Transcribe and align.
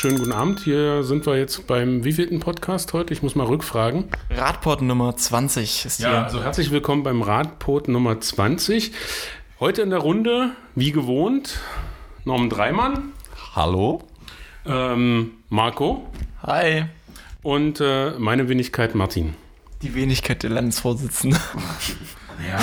schönen 0.00 0.16
guten 0.16 0.32
Abend. 0.32 0.60
Hier 0.60 1.02
sind 1.02 1.26
wir 1.26 1.36
jetzt 1.36 1.66
beim 1.66 2.04
wievielten 2.04 2.40
Podcast 2.40 2.94
heute? 2.94 3.12
Ich 3.12 3.22
muss 3.22 3.34
mal 3.34 3.46
rückfragen. 3.46 4.08
Radport 4.30 4.80
Nummer 4.80 5.14
20 5.14 5.84
ist 5.84 5.98
hier. 5.98 6.08
Ja, 6.08 6.24
also 6.24 6.42
herzlich 6.42 6.70
willkommen 6.70 7.02
beim 7.02 7.20
Radport 7.20 7.86
Nummer 7.86 8.18
20. 8.18 8.92
Heute 9.60 9.82
in 9.82 9.90
der 9.90 9.98
Runde, 9.98 10.52
wie 10.74 10.92
gewohnt, 10.92 11.60
Norman 12.24 12.48
Dreimann. 12.48 13.12
Hallo. 13.54 14.02
Ähm, 14.64 15.32
Marco. 15.50 16.08
Hi. 16.44 16.86
Und 17.42 17.82
äh, 17.82 18.12
meine 18.12 18.48
Wenigkeit 18.48 18.94
Martin. 18.94 19.34
Die 19.82 19.94
Wenigkeit 19.94 20.42
der 20.42 20.48
Landesvorsitzenden. 20.48 21.38
Ja. 22.48 22.58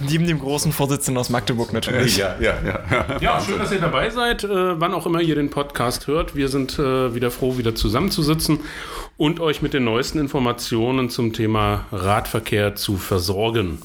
Neben 0.00 0.26
dem 0.26 0.40
großen 0.40 0.72
Vorsitzenden 0.72 1.18
aus 1.18 1.30
Magdeburg 1.30 1.72
natürlich. 1.72 2.16
Ja, 2.16 2.34
ja, 2.40 2.54
ja. 2.64 3.18
Ja, 3.20 3.40
schön, 3.40 3.58
dass 3.58 3.70
ihr 3.72 3.80
dabei 3.80 4.10
seid, 4.10 4.44
äh, 4.44 4.80
wann 4.80 4.94
auch 4.94 5.06
immer 5.06 5.20
ihr 5.20 5.34
den 5.34 5.50
Podcast 5.50 6.06
hört. 6.06 6.34
Wir 6.34 6.48
sind 6.48 6.78
äh, 6.78 7.14
wieder 7.14 7.30
froh, 7.30 7.58
wieder 7.58 7.74
zusammenzusitzen 7.74 8.60
und 9.16 9.40
euch 9.40 9.62
mit 9.62 9.74
den 9.74 9.84
neuesten 9.84 10.18
Informationen 10.18 11.10
zum 11.10 11.32
Thema 11.32 11.86
Radverkehr 11.92 12.74
zu 12.74 12.96
versorgen. 12.96 13.80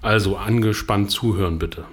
Also 0.00 0.36
angespannt 0.36 1.10
zuhören, 1.10 1.58
bitte. 1.58 1.84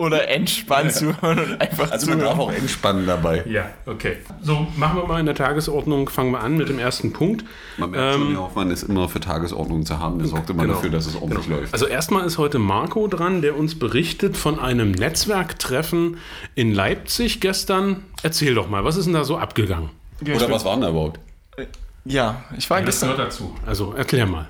Oder 0.00 0.28
entspannt 0.28 0.92
zuhören 0.92 1.38
und 1.38 1.60
einfach 1.60 1.90
Also 1.90 2.06
man 2.08 2.18
zuhören. 2.18 2.20
darf 2.20 2.38
auch 2.38 2.50
entspannen 2.52 3.06
dabei. 3.06 3.44
Ja, 3.46 3.68
okay. 3.84 4.16
So, 4.40 4.66
machen 4.76 4.96
wir 4.98 5.06
mal 5.06 5.20
in 5.20 5.26
der 5.26 5.34
Tagesordnung, 5.34 6.08
fangen 6.08 6.30
wir 6.32 6.40
an 6.40 6.56
mit 6.56 6.70
dem 6.70 6.78
ersten 6.78 7.12
Punkt. 7.12 7.44
Man 7.76 7.90
merkt 7.90 8.14
schon, 8.14 8.30
der 8.30 8.40
Hoffmann 8.40 8.70
ist 8.70 8.84
immer 8.84 9.10
für 9.10 9.20
Tagesordnung 9.20 9.84
zu 9.84 9.98
haben. 9.98 10.18
Der 10.18 10.28
sorgt 10.28 10.48
immer 10.48 10.62
Genau. 10.62 10.74
dafür, 10.76 10.88
dass 10.88 11.04
es 11.06 11.16
ordentlich 11.16 11.48
läuft. 11.48 11.74
Also 11.74 11.86
erstmal 11.86 12.24
ist 12.24 12.38
heute 12.38 12.58
Marco 12.58 13.08
dran, 13.08 13.42
der 13.42 13.58
uns 13.58 13.78
berichtet 13.78 14.38
von 14.38 14.58
einem 14.58 14.92
Netzwerktreffen 14.92 16.16
in 16.54 16.72
Leipzig 16.72 17.40
gestern. 17.42 18.04
Erzähl 18.22 18.54
doch 18.54 18.70
mal, 18.70 18.84
was 18.84 18.96
ist 18.96 19.04
denn 19.04 19.12
da 19.14 19.24
so 19.24 19.36
abgegangen? 19.36 19.90
Ja, 20.24 20.34
Oder 20.36 20.50
was 20.50 20.64
war 20.64 20.72
denn 20.72 20.80
da 20.82 20.88
überhaupt? 20.88 21.20
Ja, 22.06 22.42
ich 22.56 22.70
war 22.70 22.80
gestern. 22.80 23.14
dazu. 23.18 23.54
Also 23.66 23.92
erklär 23.92 24.24
mal. 24.26 24.48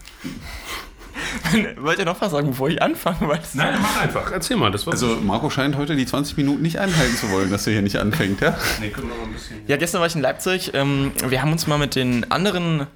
Wollt 1.78 1.98
ihr 1.98 2.04
noch 2.04 2.20
was 2.20 2.32
sagen, 2.32 2.48
bevor 2.48 2.68
ich 2.68 2.82
anfange? 2.82 3.18
Nein, 3.54 3.78
mach 3.80 4.00
einfach. 4.00 4.30
Erzähl 4.32 4.56
mal. 4.56 4.70
Das 4.70 4.86
war 4.86 4.92
Also 4.92 5.18
Marco 5.22 5.50
scheint 5.50 5.76
heute 5.76 5.96
die 5.96 6.06
20 6.06 6.36
Minuten 6.36 6.62
nicht 6.62 6.78
einhalten 6.78 7.16
zu 7.16 7.30
wollen, 7.30 7.50
dass 7.50 7.66
er 7.66 7.74
hier 7.74 7.82
nicht 7.82 7.96
anfängt, 7.96 8.40
ja? 8.40 8.56
nee, 8.80 8.90
können 8.90 9.08
wir 9.08 9.16
mal 9.16 9.24
ein 9.24 9.32
bisschen. 9.32 9.56
Ja, 9.66 9.76
gestern 9.76 10.00
war 10.00 10.06
ich 10.06 10.14
in 10.14 10.20
Leipzig. 10.20 10.72
Ähm, 10.74 11.12
wir 11.26 11.42
haben 11.42 11.52
uns 11.52 11.66
mal 11.66 11.78
mit 11.78 11.94
den 11.94 12.30
anderen 12.30 12.86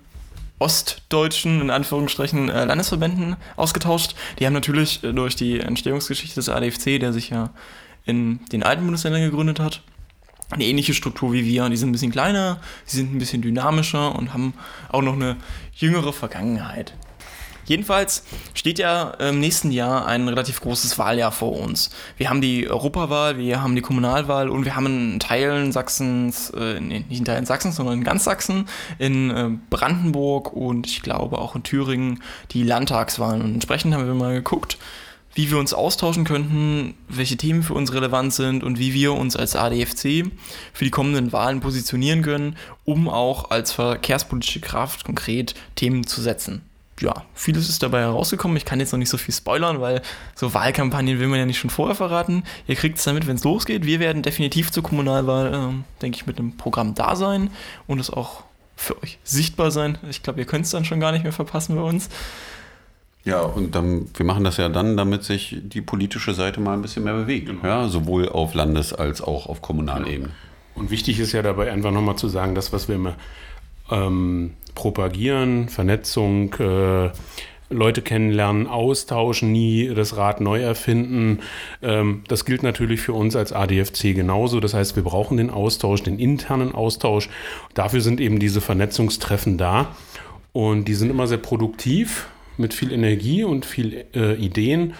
ostdeutschen, 0.59 1.61
in 1.61 1.71
Anführungsstrichen, 1.71 2.49
äh, 2.49 2.65
Landesverbänden 2.65 3.37
ausgetauscht. 3.57 4.15
Die 4.39 4.47
haben 4.47 4.53
natürlich 4.53 5.03
äh, 5.03 5.13
durch 5.13 5.37
die 5.37 5.61
Entstehungsgeschichte 5.61 6.37
des 6.37 6.49
ADFC, 6.49 7.01
der 7.01 7.13
sich 7.13 7.31
ja 7.31 7.51
in 8.05 8.45
den 8.47 8.63
alten 8.63 8.83
Bundesländern 8.85 9.23
gegründet 9.23 9.61
hat, 9.61 9.83
eine 10.51 10.65
ähnliche 10.65 10.95
Struktur 10.95 11.33
wie 11.33 11.45
wir. 11.45 11.69
Die 11.69 11.77
sind 11.77 11.89
ein 11.89 11.93
bisschen 11.93 12.13
kleiner, 12.13 12.61
die 12.91 12.97
sind 12.97 13.15
ein 13.15 13.19
bisschen 13.19 13.43
dynamischer 13.43 14.15
und 14.15 14.33
haben 14.33 14.55
auch 14.91 15.03
noch 15.03 15.15
eine 15.15 15.37
jüngere 15.75 16.13
Vergangenheit. 16.13 16.95
Jedenfalls 17.67 18.25
steht 18.55 18.79
ja 18.79 19.11
im 19.19 19.41
nächsten 19.41 19.71
Jahr 19.71 20.07
ein 20.07 20.29
relativ 20.29 20.61
großes 20.61 20.99
Wahljahr 20.99 21.33
vor 21.33 21.59
uns. 21.59 21.91
Wir 22.17 22.31
haben 22.31 22.41
die 22.41 22.69
Europawahl, 22.69 23.39
wir 23.39 23.63
haben 23.63 23.75
die 23.75 23.83
Kommunalwahl 23.83 24.49
und 24.49 24.65
wir 24.65 24.77
haben 24.77 24.87
in 24.87 25.21
Teilen 25.21 25.73
Sachsens, 25.73 26.51
äh, 26.51 26.81
nee, 26.81 27.05
nicht 27.09 27.19
in 27.19 27.25
Teilen 27.25 27.47
Sachsens, 27.47 27.77
sondern 27.77 27.99
in 27.99 28.05
ganz 28.05 28.25
Sachsen, 28.25 28.69
in 28.99 29.31
äh, 29.31 29.51
Brandenburg 29.71 30.53
und 30.53 30.87
ich 30.87 31.03
glaube 31.03 31.39
auch 31.39 31.55
in 31.55 31.63
Thüringen 31.63 32.23
die 32.51 32.63
Landtagswahlen. 32.63 33.43
Und 33.43 33.55
entsprechend 33.55 33.95
haben 33.95 34.07
wir 34.07 34.15
mal 34.15 34.35
geguckt, 34.35 34.79
wie 35.35 35.51
wir 35.51 35.59
uns 35.59 35.75
austauschen 35.75 36.25
könnten, 36.25 36.95
welche 37.09 37.37
Themen 37.37 37.63
für 37.63 37.75
uns 37.75 37.93
relevant 37.93 38.33
sind 38.33 38.63
und 38.63 38.79
wie 38.79 38.95
wir 38.95 39.15
uns 39.15 39.37
als 39.37 39.57
ADFC 39.57 40.31
für 40.73 40.85
die 40.85 40.91
kommenden 40.91 41.33
Wahlen 41.33 41.61
positionieren 41.61 42.23
können, 42.23 42.57
um 42.85 43.09
auch 43.09 43.51
als 43.51 43.73
verkehrspolitische 43.73 44.61
Kraft 44.61 45.05
konkret 45.05 45.55
Themen 45.75 46.07
zu 46.07 46.21
setzen. 46.21 46.63
Ja, 47.01 47.25
vieles 47.35 47.69
ist 47.69 47.83
dabei 47.83 48.01
herausgekommen. 48.01 48.57
Ich 48.57 48.65
kann 48.65 48.79
jetzt 48.79 48.93
noch 48.93 48.99
nicht 48.99 49.09
so 49.09 49.17
viel 49.19 49.35
spoilern, 49.35 49.81
weil 49.81 50.01
so 50.35 50.55
Wahlkampagnen 50.55 51.19
will 51.19 51.27
man 51.27 51.41
ja 51.41 51.47
nicht 51.47 51.59
schon 51.59 51.71
vorher 51.71 51.97
verraten. 51.97 52.45
Ihr 52.69 52.77
kriegt 52.77 52.99
es 52.99 53.05
damit, 53.05 53.27
wenn 53.27 53.37
es 53.37 53.45
losgeht. 53.45 53.85
Wir 53.85 53.99
werden 53.99 54.23
definitiv 54.23 54.71
zur 54.71 54.85
Kommunalwahl, 54.85 55.53
ähm, 55.53 55.85
denke 56.03 56.17
ich, 56.17 56.27
mit 56.27 56.39
einem 56.39 56.57
Programm 56.57 56.95
da 56.95 57.17
sein 57.17 57.51
und 57.89 57.99
es 57.99 58.11
auch 58.11 58.45
für 58.77 59.01
euch 59.03 59.19
sichtbar 59.25 59.71
sein. 59.71 59.99
Ich 60.09 60.23
glaube, 60.23 60.41
ihr 60.41 60.47
könnt 60.47 60.67
es 60.67 60.71
dann 60.71 60.85
schon 60.85 61.01
gar 61.01 61.13
nicht 61.13 61.25
mehr 61.25 61.33
verpassen 61.33 61.75
bei 61.77 61.83
uns. 61.83 62.09
Ja, 63.25 63.41
und 63.41 63.75
dann, 63.75 64.09
wir 64.15 64.27
machen 64.27 64.45
das 64.45 64.59
ja 64.59 64.69
dann, 64.69 64.97
damit 64.97 65.25
sich 65.25 65.57
die 65.63 65.81
politische 65.81 66.35
Seite 66.35 66.61
mal 66.61 66.75
ein 66.75 66.83
bisschen 66.83 67.05
mehr 67.05 67.15
bewegt. 67.15 67.51
Ja, 67.63 67.89
sowohl 67.89 68.29
auf 68.29 68.55
Landes- 68.55 68.93
als 68.93 69.23
auch 69.23 69.47
auf 69.47 69.63
Kommunalebene. 69.63 70.31
Und 70.75 70.91
wichtig 70.91 71.19
ist 71.21 71.33
ja 71.33 71.43
dabei 71.43 71.73
einfach 71.73 71.91
nochmal 71.91 72.17
zu 72.17 72.29
sagen, 72.29 72.55
das, 72.55 72.73
was 72.73 72.89
wir 72.89 72.97
immer 72.97 73.15
ähm, 73.91 74.55
propagieren, 74.75 75.69
Vernetzung, 75.69 76.55
äh, 76.55 77.11
Leute 77.71 78.03
kennenlernen, 78.03 78.67
austauschen, 78.67 79.51
nie 79.53 79.89
das 79.95 80.17
Rad 80.17 80.41
neu 80.41 80.61
erfinden. 80.61 81.41
Ähm, 81.83 82.23
das 82.29 82.45
gilt 82.45 82.63
natürlich 82.63 83.01
für 83.01 83.15
uns 83.15 83.37
als 83.37 83.53
ADFC 83.53 84.15
genauso. 84.15 84.61
Das 84.61 84.75
heißt, 84.75 84.97
wir 84.97 85.03
brauchen 85.03 85.39
den 85.39 85.51
Austausch, 85.51 86.03
den 86.03 86.19
internen 86.19 86.73
Austausch. 86.73 87.29
Dafür 87.75 88.01
sind 88.01 88.21
eben 88.21 88.39
diese 88.39 88.61
Vernetzungstreffen 88.61 89.59
da. 89.59 89.95
Und 90.53 90.87
die 90.87 90.95
sind 90.95 91.11
immer 91.11 91.27
sehr 91.27 91.39
produktiv, 91.39 92.29
mit 92.57 92.75
viel 92.75 92.93
Energie 92.93 93.43
und 93.45 93.67
viel 93.67 94.05
äh, 94.15 94.35
Ideen. 94.35 94.95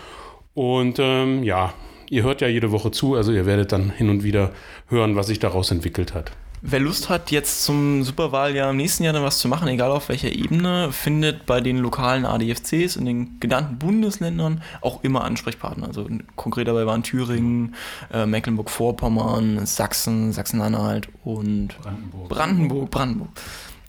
Und 0.55 0.99
ähm, 0.99 1.43
ja, 1.45 1.75
ihr 2.11 2.23
hört 2.23 2.41
ja 2.41 2.49
jede 2.49 2.73
Woche 2.73 2.91
zu, 2.91 3.15
also 3.15 3.33
ihr 3.33 3.47
werdet 3.47 3.73
dann 3.73 3.91
hin 3.91 4.09
und 4.09 4.25
wieder 4.25 4.51
hören, 4.89 5.15
was 5.17 5.29
sich 5.29 5.39
daraus 5.39 5.71
entwickelt 5.71 6.15
hat. 6.15 6.33
Wer 6.67 6.81
Lust 6.81 7.11
hat, 7.11 7.31
jetzt 7.31 7.63
zum 7.63 8.05
Superwahljahr 8.05 8.71
im 8.71 8.79
nächsten 8.79 9.05
Jahr 9.05 9.13
dann 9.13 9.23
was 9.23 9.39
zu 9.39 9.49
machen, 9.49 9.69
egal 9.69 9.91
auf 9.91 10.09
welcher 10.09 10.33
Ebene, 10.33 10.93
findet 10.93 11.45
bei 11.45 11.61
den 11.61 11.77
lokalen 11.77 12.25
ADFCs 12.25 12.97
in 12.97 13.05
den 13.05 13.39
genannten 13.39 13.77
Bundesländern 13.77 14.63
auch 14.81 15.05
immer 15.05 15.25
Ansprechpartner. 15.25 15.87
Also 15.87 16.09
konkret 16.37 16.67
dabei 16.67 16.87
waren 16.87 17.03
Thüringen, 17.03 17.75
äh, 18.11 18.25
Mecklenburg-Vorpommern, 18.25 19.67
Sachsen, 19.67 20.33
Sachsen-Anhalt 20.33 21.11
und 21.23 21.79
Brandenburg. 21.83 22.29
Brandenburg. 22.31 22.91
Brandenburg. 22.91 23.31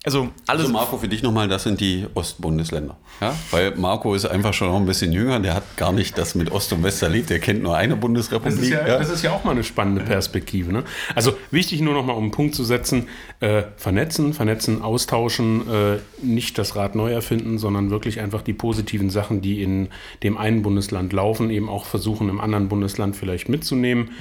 Also 0.05 0.29
alles. 0.45 0.65
Also 0.65 0.71
Marco, 0.71 0.97
für 0.97 1.07
dich 1.07 1.23
nochmal, 1.23 1.47
das 1.47 1.63
sind 1.63 1.81
die 1.81 2.05
Ostbundesländer. 2.13 2.95
Ja? 3.21 3.35
Weil 3.49 3.75
Marco 3.75 4.13
ist 4.13 4.25
einfach 4.25 4.53
schon 4.53 4.67
noch 4.67 4.77
ein 4.77 4.85
bisschen 4.85 5.11
jünger, 5.11 5.39
der 5.39 5.55
hat 5.55 5.77
gar 5.77 5.91
nicht 5.91 6.17
das 6.17 6.35
mit 6.35 6.51
Ost 6.51 6.71
und 6.73 6.83
West 6.83 7.01
erlebt, 7.01 7.31
der 7.31 7.39
kennt 7.39 7.63
nur 7.63 7.75
eine 7.75 7.93
Das 7.93 7.99
Bundesrepublik. 7.99 8.61
ist, 8.61 8.69
ja, 8.69 8.87
ja. 8.87 8.99
das 8.99 9.09
ist 9.09 9.23
ja 9.23 9.31
auch 9.31 9.43
mal 9.43 9.51
eine 9.51 9.63
spannende 9.63 10.03
Perspektive. 10.03 10.71
Ne? 10.71 10.83
Also 11.15 11.33
wichtig 11.49 11.81
nur 11.81 11.95
noch 11.95 12.05
mal, 12.05 12.13
um 12.13 12.23
einen 12.23 12.31
Punkt 12.31 12.53
zu 12.53 12.63
setzen, 12.63 13.07
äh, 13.39 13.63
vernetzen, 13.77 14.33
vernetzen, 14.33 14.83
austauschen, 14.83 15.61
äh, 15.69 15.97
nicht 16.21 16.57
das 16.59 16.75
Rad 16.75 16.93
neu 16.93 17.11
erfinden, 17.11 17.57
sondern 17.57 17.89
wirklich 17.89 18.19
einfach 18.19 18.43
die 18.43 18.53
positiven 18.53 19.09
Sachen, 19.09 19.41
die 19.41 19.63
in 19.63 19.89
dem 20.21 20.37
einen 20.37 20.61
Bundesland 20.61 21.13
laufen, 21.13 21.49
eben 21.49 21.67
auch 21.67 21.85
versuchen, 21.85 22.29
im 22.29 22.39
anderen 22.39 22.69
Bundesland 22.69 23.15
vielleicht 23.15 23.49
mitzunehmen. 23.49 24.11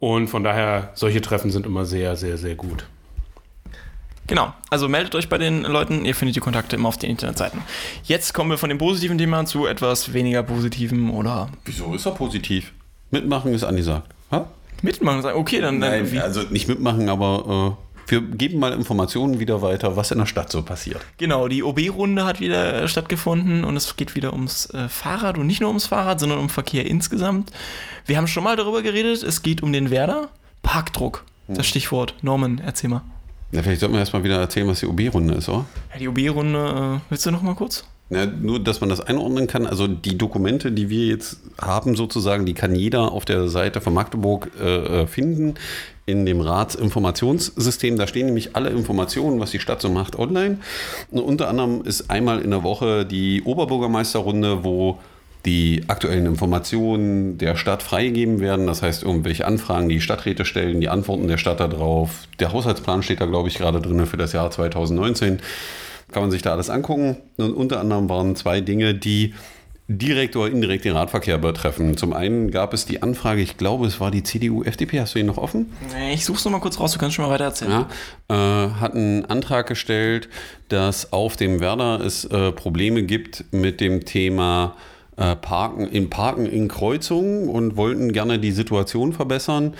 Und 0.00 0.28
von 0.28 0.42
daher, 0.42 0.90
solche 0.94 1.20
Treffen 1.20 1.50
sind 1.50 1.64
immer 1.64 1.84
sehr, 1.84 2.16
sehr, 2.16 2.38
sehr 2.38 2.54
gut. 2.54 2.86
Genau, 4.28 4.52
also 4.70 4.88
meldet 4.88 5.14
euch 5.14 5.28
bei 5.28 5.38
den 5.38 5.62
Leuten, 5.62 6.04
ihr 6.04 6.14
findet 6.14 6.36
die 6.36 6.40
Kontakte 6.40 6.76
immer 6.76 6.88
auf 6.88 6.98
den 6.98 7.10
Internetseiten. 7.10 7.62
Jetzt 8.04 8.34
kommen 8.34 8.50
wir 8.50 8.58
von 8.58 8.68
dem 8.68 8.78
positiven 8.78 9.18
Thema 9.18 9.44
zu 9.46 9.66
etwas 9.66 10.12
weniger 10.12 10.42
positiven 10.42 11.10
oder 11.10 11.48
Wieso 11.64 11.94
ist 11.94 12.06
er 12.06 12.12
positiv? 12.12 12.72
Mitmachen 13.10 13.54
ist 13.54 13.64
angesagt. 13.64 14.06
Ha? 14.30 14.46
mitmachen. 14.82 15.24
Okay, 15.24 15.60
dann, 15.60 15.78
Nein, 15.78 16.12
wie, 16.12 16.20
also 16.20 16.42
nicht 16.50 16.68
mitmachen, 16.68 17.08
aber 17.08 17.76
äh, 17.78 18.10
wir 18.10 18.20
geben 18.20 18.58
mal 18.58 18.72
Informationen 18.72 19.38
wieder 19.38 19.62
weiter, 19.62 19.96
was 19.96 20.10
in 20.10 20.18
der 20.18 20.26
Stadt 20.26 20.50
so 20.50 20.62
passiert. 20.62 21.00
Genau, 21.18 21.48
die 21.48 21.62
OB-Runde 21.62 22.24
hat 22.24 22.40
wieder 22.40 22.82
äh, 22.82 22.88
stattgefunden 22.88 23.64
und 23.64 23.76
es 23.76 23.96
geht 23.96 24.14
wieder 24.14 24.32
ums 24.32 24.66
äh, 24.70 24.88
Fahrrad 24.88 25.38
und 25.38 25.46
nicht 25.46 25.60
nur 25.60 25.68
ums 25.68 25.86
Fahrrad, 25.86 26.20
sondern 26.20 26.38
um 26.38 26.48
Verkehr 26.48 26.86
insgesamt. 26.86 27.50
Wir 28.06 28.16
haben 28.16 28.26
schon 28.26 28.44
mal 28.44 28.56
darüber 28.56 28.82
geredet, 28.82 29.22
es 29.22 29.42
geht 29.42 29.62
um 29.62 29.72
den 29.72 29.90
Werder. 29.90 30.28
Parkdruck, 30.62 31.24
das 31.46 31.66
Stichwort. 31.66 32.14
Norman, 32.22 32.60
erzähl 32.64 32.90
mal. 32.90 33.02
Ja, 33.50 33.62
vielleicht 33.62 33.80
sollten 33.80 33.94
wir 33.94 34.00
erstmal 34.00 34.24
wieder 34.24 34.38
erzählen, 34.38 34.68
was 34.68 34.80
die 34.80 34.86
OB-Runde 34.86 35.34
ist, 35.34 35.48
oder? 35.48 35.64
Ja, 35.92 35.98
die 35.98 36.08
OB-Runde, 36.08 36.98
äh, 36.98 37.10
willst 37.10 37.24
du 37.24 37.30
noch 37.30 37.42
mal 37.42 37.54
kurz? 37.54 37.84
Ja, 38.10 38.24
nur, 38.24 38.58
dass 38.58 38.80
man 38.80 38.88
das 38.88 39.00
einordnen 39.00 39.46
kann. 39.46 39.66
Also 39.66 39.86
die 39.86 40.16
Dokumente, 40.16 40.72
die 40.72 40.88
wir 40.88 41.06
jetzt 41.06 41.40
haben, 41.60 41.94
sozusagen, 41.94 42.46
die 42.46 42.54
kann 42.54 42.74
jeder 42.74 43.12
auf 43.12 43.26
der 43.26 43.48
Seite 43.48 43.82
von 43.82 43.92
Magdeburg 43.92 44.50
äh, 44.58 45.02
äh, 45.02 45.06
finden. 45.06 45.54
In 46.06 46.24
dem 46.24 46.40
Ratsinformationssystem, 46.40 47.98
da 47.98 48.06
stehen 48.06 48.26
nämlich 48.26 48.56
alle 48.56 48.70
Informationen, 48.70 49.40
was 49.40 49.50
die 49.50 49.58
Stadt 49.58 49.82
so 49.82 49.90
macht, 49.90 50.18
online. 50.18 50.58
Und 51.10 51.20
unter 51.20 51.48
anderem 51.48 51.82
ist 51.84 52.10
einmal 52.10 52.40
in 52.40 52.50
der 52.50 52.62
Woche 52.62 53.04
die 53.04 53.42
Oberbürgermeisterrunde, 53.42 54.64
wo 54.64 54.98
die 55.48 55.84
aktuellen 55.86 56.26
Informationen 56.26 57.38
der 57.38 57.56
Stadt 57.56 57.82
freigegeben 57.82 58.38
werden. 58.38 58.66
Das 58.66 58.82
heißt, 58.82 59.02
irgendwelche 59.02 59.46
Anfragen, 59.46 59.88
die 59.88 60.02
Stadträte 60.02 60.44
stellen, 60.44 60.78
die 60.82 60.90
Antworten 60.90 61.26
der 61.26 61.38
Stadt 61.38 61.58
darauf. 61.58 62.28
Der 62.38 62.52
Haushaltsplan 62.52 63.02
steht 63.02 63.22
da, 63.22 63.24
glaube 63.24 63.48
ich, 63.48 63.56
gerade 63.56 63.80
drin 63.80 64.04
für 64.04 64.18
das 64.18 64.34
Jahr 64.34 64.50
2019. 64.50 65.38
Kann 66.12 66.22
man 66.22 66.30
sich 66.30 66.42
da 66.42 66.52
alles 66.52 66.68
angucken. 66.68 67.16
Und 67.38 67.54
unter 67.54 67.80
anderem 67.80 68.10
waren 68.10 68.36
zwei 68.36 68.60
Dinge, 68.60 68.94
die 68.94 69.32
direkt 69.88 70.36
oder 70.36 70.52
indirekt 70.52 70.84
den 70.84 70.92
Radverkehr 70.92 71.38
betreffen. 71.38 71.96
Zum 71.96 72.12
einen 72.12 72.50
gab 72.50 72.74
es 72.74 72.84
die 72.84 73.02
Anfrage, 73.02 73.40
ich 73.40 73.56
glaube, 73.56 73.86
es 73.86 74.00
war 74.00 74.10
die 74.10 74.22
CDU, 74.22 74.62
FDP, 74.64 75.00
hast 75.00 75.14
du 75.14 75.18
ihn 75.18 75.24
noch 75.24 75.38
offen? 75.38 75.72
Nee, 75.94 76.12
ich 76.12 76.26
such's 76.26 76.44
noch 76.44 76.52
mal 76.52 76.60
kurz 76.60 76.78
raus, 76.78 76.92
du 76.92 76.98
kannst 76.98 77.16
schon 77.16 77.24
mal 77.24 77.30
weiter 77.30 77.44
erzählen. 77.44 77.86
Ja, 78.30 78.66
äh, 78.68 78.70
hat 78.72 78.94
einen 78.94 79.24
Antrag 79.24 79.66
gestellt, 79.66 80.28
dass 80.68 81.10
auf 81.14 81.36
dem 81.36 81.60
Werder 81.60 82.00
es 82.04 82.26
äh, 82.26 82.52
Probleme 82.52 83.02
gibt 83.04 83.46
mit 83.50 83.80
dem 83.80 84.04
Thema 84.04 84.76
äh, 85.18 85.36
Parken, 85.36 85.86
im 85.88 86.08
Parken 86.10 86.46
in 86.46 86.68
Kreuzungen 86.68 87.48
und 87.48 87.76
wollten 87.76 88.12
gerne 88.12 88.38
die 88.38 88.52
Situation 88.52 89.12
verbessern 89.12 89.74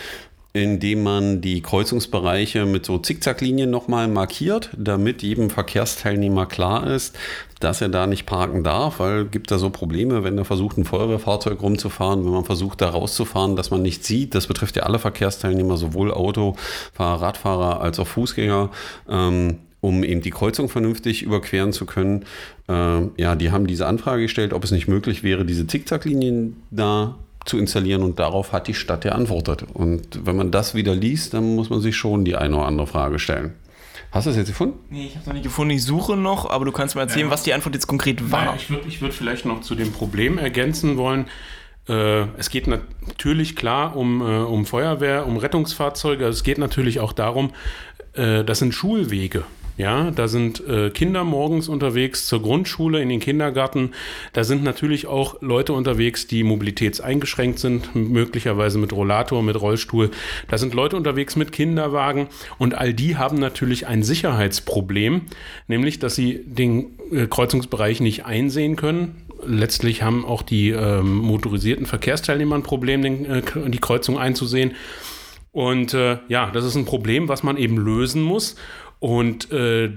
indem 0.55 1.03
man 1.03 1.41
die 1.41 1.61
Kreuzungsbereiche 1.61 2.65
mit 2.65 2.87
so 2.87 2.99
Zickzacklinien 2.99 3.71
nochmal 3.71 4.09
markiert, 4.09 4.71
damit 4.77 5.23
jedem 5.23 5.51
Verkehrsteilnehmer 5.51 6.47
klar 6.47 6.87
ist, 6.87 7.17
dass 7.61 7.81
er 7.81 7.89
da 7.89 8.07
nicht 8.07 8.25
parken 8.25 8.65
darf, 8.65 8.99
weil 8.99 9.27
gibt 9.27 9.51
da 9.51 9.59
so 9.59 9.71
Probleme, 9.71 10.25
wenn 10.25 10.39
er 10.39 10.45
versucht, 10.45 10.79
ein 10.79 10.85
Feuerwehrfahrzeug 10.85 11.61
rumzufahren, 11.61 12.25
wenn 12.25 12.33
man 12.33 12.45
versucht, 12.45 12.81
da 12.81 12.91
rauszufahren, 12.91 13.57
dass 13.57 13.71
man 13.71 13.83
nicht 13.83 14.05
sieht. 14.05 14.35
Das 14.35 14.47
betrifft 14.47 14.77
ja 14.77 14.85
alle 14.85 14.99
Verkehrsteilnehmer, 14.99 15.77
sowohl 15.77 16.13
Autofahrer, 16.13 17.23
Radfahrer 17.23 17.81
als 17.81 17.99
auch 17.99 18.07
Fußgänger. 18.07 18.71
Ähm, 19.09 19.59
um 19.81 20.03
eben 20.05 20.21
die 20.23 20.31
Kreuzung 20.31 20.69
vernünftig 20.69 21.23
überqueren 21.23 21.73
zu 21.73 21.87
können. 21.87 22.25
Ähm, 22.69 23.13
ja, 23.17 23.35
die 23.37 23.51
haben 23.51 23.67
diese 23.67 23.87
Anfrage 23.87 24.23
gestellt, 24.23 24.53
ob 24.53 24.65
es 24.65 24.71
nicht 24.71 24.89
möglich 24.89 25.23
wäre, 25.23 25.45
diese 25.45 25.67
Zickzacklinien 25.67 26.57
da 26.71 27.17
zu 27.45 27.57
installieren 27.59 28.03
und 28.03 28.19
darauf 28.19 28.53
hat 28.53 28.67
die 28.69 28.75
Stadt 28.75 29.03
geantwortet. 29.03 29.65
Und 29.73 30.21
wenn 30.27 30.37
man 30.37 30.51
das 30.51 30.75
wieder 30.75 30.95
liest, 30.95 31.33
dann 31.35 31.55
muss 31.55 31.71
man 31.71 31.81
sich 31.81 31.97
schon 31.97 32.25
die 32.25 32.37
eine 32.37 32.57
oder 32.57 32.67
andere 32.67 32.87
Frage 32.87 33.19
stellen. 33.19 33.55
Hast 34.11 34.27
du 34.27 34.31
es 34.31 34.37
jetzt 34.37 34.49
gefunden? 34.49 34.79
Nee, 34.91 35.07
ich 35.07 35.11
habe 35.13 35.21
es 35.21 35.27
noch 35.27 35.35
nicht 35.35 35.43
gefunden. 35.45 35.71
Ich 35.75 35.85
suche 35.85 36.17
noch, 36.17 36.49
aber 36.51 36.65
du 36.65 36.73
kannst 36.73 36.95
mir 36.95 37.03
erzählen, 37.03 37.27
Ja. 37.27 37.33
was 37.33 37.43
die 37.43 37.53
Antwort 37.53 37.75
jetzt 37.75 37.87
konkret 37.87 38.31
war. 38.31 38.41
Naja, 38.47 38.55
ich 38.57 38.71
würde 38.71 38.89
ich 38.89 39.01
würd 39.01 39.13
vielleicht 39.15 39.45
noch 39.45 39.61
zu 39.61 39.75
dem 39.75 39.93
Problem 39.93 40.39
ergänzen 40.39 40.97
wollen. 40.97 41.27
Äh, 41.89 42.23
es 42.39 42.51
geht 42.51 42.67
natürlich 42.67 43.55
klar 43.55 43.97
um, 43.97 44.21
äh, 44.23 44.25
um 44.25 44.67
Feuerwehr, 44.67 45.27
um 45.27 45.37
Rettungsfahrzeuge. 45.37 46.25
Es 46.27 46.43
geht 46.43 46.59
natürlich 46.59 47.01
auch 47.01 47.13
darum, 47.13 47.51
äh, 48.15 48.45
das 48.45 48.59
sind 48.61 48.73
Schulwege. 48.75 49.45
Ja, 49.79 50.11
da 50.11 50.27
sind 50.27 50.67
äh, 50.67 50.91
Kinder 50.91 51.23
morgens 51.23 51.69
unterwegs 51.69 52.27
zur 52.27 52.43
Grundschule, 52.43 53.01
in 53.01 53.09
den 53.09 53.21
Kindergarten. 53.21 53.93
Da 54.33 54.43
sind 54.43 54.65
natürlich 54.65 55.07
auch 55.07 55.41
Leute 55.41 55.73
unterwegs, 55.73 56.27
die 56.27 56.43
mobilitätseingeschränkt 56.43 57.61
sind, 57.61 57.95
möglicherweise 57.95 58.79
mit 58.79 58.93
Rollator, 58.93 59.41
mit 59.41 59.59
Rollstuhl. 59.61 60.11
Da 60.49 60.59
sind 60.59 60.75
Leute 60.75 60.97
unterwegs 60.97 61.37
mit 61.37 61.53
Kinderwagen 61.53 62.27
und 62.59 62.77
all 62.77 62.93
die 62.93 63.17
haben 63.17 63.39
natürlich 63.39 63.87
ein 63.87 64.03
Sicherheitsproblem, 64.03 65.23
nämlich, 65.69 66.01
dass 66.01 66.17
sie 66.17 66.41
den 66.45 66.99
äh, 67.13 67.29
Kreuzungsbereich 67.29 68.01
nicht 68.01 68.27
einsehen 68.27 68.75
können. 68.75 69.27
Letztlich 69.47 70.03
haben 70.03 70.25
auch 70.25 70.43
die 70.43 70.71
ähm, 70.71 71.19
motorisierten 71.19 71.87
Verkehrsteilnehmer 71.87 72.57
ein 72.57 72.65
Problem, 72.65 73.03
den, 73.03 73.25
äh, 73.27 73.43
die 73.69 73.79
Kreuzung 73.79 74.19
einzusehen. 74.19 74.73
Und 75.53 75.95
äh, 75.95 76.19
ja, 76.29 76.51
das 76.51 76.65
ist 76.65 76.75
ein 76.75 76.85
Problem, 76.85 77.29
was 77.29 77.43
man 77.43 77.57
eben 77.57 77.79
lösen 77.79 78.23
muss. 78.23 78.57
Und 79.01 79.51
äh, 79.53 79.91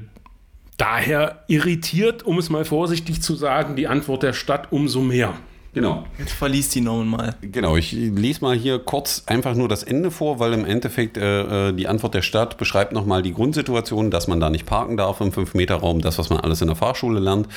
daher 0.77 1.43
irritiert, 1.47 2.23
um 2.23 2.37
es 2.37 2.49
mal 2.49 2.65
vorsichtig 2.65 3.21
zu 3.21 3.35
sagen, 3.35 3.75
die 3.75 3.87
Antwort 3.87 4.23
der 4.23 4.33
Stadt 4.33 4.71
umso 4.71 5.01
mehr. 5.01 5.33
Genau. 5.73 6.05
Jetzt 6.17 6.33
verlies 6.33 6.69
die 6.69 6.81
Nomen 6.81 7.09
mal. 7.09 7.35
Genau, 7.41 7.77
ich 7.77 7.93
lese 7.93 8.41
mal 8.41 8.57
hier 8.57 8.79
kurz 8.79 9.23
einfach 9.27 9.55
nur 9.55 9.69
das 9.69 9.83
Ende 9.83 10.11
vor, 10.11 10.39
weil 10.39 10.51
im 10.51 10.65
Endeffekt 10.65 11.17
äh, 11.17 11.69
äh, 11.69 11.73
die 11.73 11.87
Antwort 11.87 12.13
der 12.13 12.23
Stadt 12.23 12.57
beschreibt 12.57 12.91
nochmal 12.91 13.21
die 13.21 13.33
Grundsituation, 13.33 14.11
dass 14.11 14.27
man 14.27 14.41
da 14.41 14.49
nicht 14.49 14.65
parken 14.65 14.97
darf 14.97 15.21
im 15.21 15.31
5-Meter-Raum, 15.31 16.01
das, 16.01 16.17
was 16.17 16.29
man 16.29 16.41
alles 16.41 16.61
in 16.61 16.67
der 16.67 16.75
Fahrschule 16.75 17.21
lernt, 17.21 17.47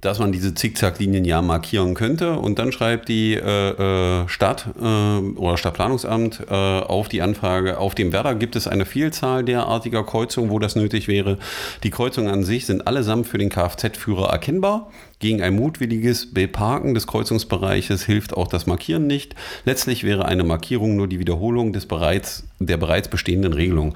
dass 0.00 0.18
man 0.18 0.32
diese 0.32 0.54
Zickzacklinien 0.54 1.24
ja 1.24 1.42
markieren 1.42 1.94
könnte. 1.94 2.38
Und 2.38 2.58
dann 2.58 2.72
schreibt 2.72 3.08
die 3.08 3.34
äh, 3.34 4.22
äh, 4.22 4.28
Stadt 4.28 4.66
äh, 4.80 4.84
oder 4.84 5.56
Stadtplanungsamt 5.56 6.42
äh, 6.48 6.54
auf 6.54 7.08
die 7.08 7.22
Anfrage, 7.22 7.78
auf 7.78 7.94
dem 7.94 8.12
Werder 8.12 8.34
gibt 8.34 8.56
es 8.56 8.68
eine 8.68 8.86
Vielzahl 8.86 9.44
derartiger 9.44 10.04
Kreuzungen, 10.04 10.50
wo 10.50 10.58
das 10.58 10.76
nötig 10.76 11.08
wäre. 11.08 11.38
Die 11.82 11.90
Kreuzungen 11.90 12.30
an 12.30 12.44
sich 12.44 12.66
sind 12.66 12.86
allesamt 12.86 13.26
für 13.26 13.38
den 13.38 13.48
Kfz-Führer 13.48 14.30
erkennbar. 14.30 14.90
Gegen 15.18 15.40
ein 15.40 15.56
mutwilliges 15.56 16.34
Beparken 16.34 16.92
des 16.94 17.06
Kreuzungsbereiches 17.06 18.04
hilft 18.04 18.36
auch 18.36 18.48
das 18.48 18.66
Markieren 18.66 19.06
nicht. 19.06 19.34
Letztlich 19.64 20.04
wäre 20.04 20.26
eine 20.26 20.44
Markierung 20.44 20.94
nur 20.94 21.08
die 21.08 21.18
Wiederholung 21.18 21.72
des 21.72 21.86
bereits, 21.86 22.44
der 22.58 22.76
bereits 22.76 23.08
bestehenden 23.08 23.54
Regelung. 23.54 23.94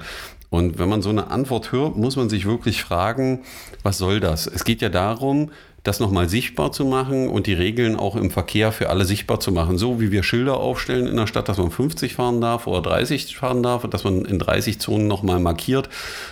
Und 0.51 0.79
wenn 0.79 0.89
man 0.89 1.01
so 1.01 1.09
eine 1.09 1.31
Antwort 1.31 1.71
hört, 1.71 1.95
muss 1.95 2.17
man 2.17 2.29
sich 2.29 2.45
wirklich 2.45 2.83
fragen, 2.83 3.39
was 3.83 3.97
soll 3.97 4.19
das? 4.19 4.47
Es 4.47 4.65
geht 4.65 4.81
ja 4.81 4.89
darum, 4.89 5.51
das 5.83 5.99
nochmal 5.99 6.29
sichtbar 6.29 6.71
zu 6.71 6.85
machen 6.85 7.27
und 7.27 7.47
die 7.47 7.53
Regeln 7.53 7.95
auch 7.95 8.15
im 8.15 8.29
Verkehr 8.29 8.71
für 8.71 8.89
alle 8.89 9.03
sichtbar 9.03 9.39
zu 9.39 9.51
machen. 9.51 9.79
So 9.79 9.99
wie 9.99 10.11
wir 10.11 10.21
Schilder 10.21 10.57
aufstellen 10.57 11.07
in 11.07 11.17
der 11.17 11.25
Stadt, 11.25 11.49
dass 11.49 11.57
man 11.57 11.71
50 11.71 12.13
fahren 12.13 12.39
darf 12.39 12.67
oder 12.67 12.81
30 12.83 13.35
fahren 13.35 13.63
darf, 13.63 13.87
dass 13.89 14.03
man 14.03 14.23
in 14.25 14.37
30 14.37 14.79
Zonen 14.79 15.07
nochmal 15.07 15.39
markiert, 15.39 15.89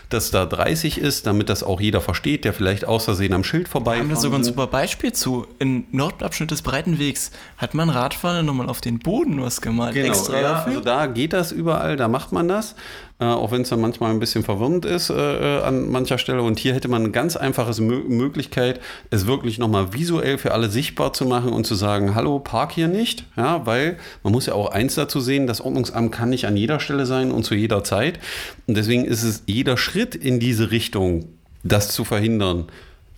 dass 0.10 0.30
da 0.30 0.46
30 0.46 1.00
ist, 1.00 1.26
damit 1.26 1.50
das 1.50 1.64
auch 1.64 1.82
jeder 1.82 2.00
versteht, 2.00 2.46
der 2.46 2.54
vielleicht 2.54 2.86
aus 2.86 3.06
Versehen 3.06 3.34
am 3.34 3.44
Schild 3.44 3.68
vorbei 3.68 3.96
Wir 3.96 4.02
haben 4.02 4.10
da 4.10 4.16
sogar 4.18 4.38
ein 4.38 4.44
super 4.44 4.68
Beispiel 4.68 5.14
zu. 5.14 5.48
Im 5.58 5.86
Nordabschnitt 5.92 6.52
des 6.52 6.62
Breitenwegs 6.62 7.32
hat 7.58 7.74
man 7.74 7.90
Radfahrer 7.90 8.44
nochmal 8.44 8.70
auf 8.70 8.82
den 8.82 9.00
Boden 9.00 9.42
was 9.42 9.62
gemalt. 9.62 9.96
Genau, 9.96 10.10
extra 10.10 10.36
ja, 10.36 10.42
dafür. 10.42 10.74
also 10.74 10.82
da 10.82 11.08
geht 11.08 11.34
das 11.34 11.52
überall, 11.52 11.98
da 11.98 12.08
macht 12.08 12.32
man 12.32 12.48
das, 12.48 12.76
äh, 13.20 13.26
auch 13.26 13.52
wenn 13.52 13.64
es 13.64 13.70
dann 13.70 13.82
manchmal 13.82 14.12
ein 14.12 14.20
bisschen 14.20 14.44
verwirrend 14.44 14.86
ist 14.86 15.10
äh, 15.10 15.14
äh, 15.14 15.62
an 15.62 15.90
mancher 15.90 16.18
Stelle. 16.18 16.42
Und 16.42 16.58
hier 16.58 16.74
hätte 16.74 16.88
man 16.88 17.04
eine 17.04 17.12
ganz 17.12 17.36
einfache 17.36 17.80
Mö 17.82 18.00
Möglichkeit, 18.08 18.80
es 19.10 19.28
wirklich 19.28 19.58
nochmal 19.58 19.94
visuell 19.94 20.38
für 20.38 20.54
alle 20.54 20.70
sichtbar 20.70 21.14
zu 21.14 21.26
machen 21.26 21.52
und 21.52 21.68
zu 21.68 21.76
sagen, 21.76 22.16
hallo, 22.16 22.40
park 22.40 22.72
hier 22.72 22.88
nicht, 22.88 23.26
ja, 23.36 23.66
weil 23.66 23.98
man 24.24 24.32
muss 24.32 24.46
ja 24.46 24.54
auch 24.54 24.72
eins 24.72 24.96
dazu 24.96 25.20
sehen, 25.20 25.48
das 25.48 25.62
Ordnungsamt 25.62 26.12
kann 26.12 26.30
nicht 26.30 26.46
an 26.46 26.56
jeder 26.56 26.80
Stelle 26.80 27.06
sein 27.06 27.32
und 27.32 27.44
zu 27.44 27.56
jeder 27.56 27.84
Zeit. 27.84 28.20
Und 28.68 28.76
deswegen 28.76 29.06
ist 29.06 29.24
es 29.24 29.44
jeder 29.46 29.76
Schritt 29.76 30.16
in 30.16 30.40
diese 30.40 30.72
Richtung, 30.72 31.26
das 31.64 31.90
zu 31.90 32.06
verhindern, 32.06 32.68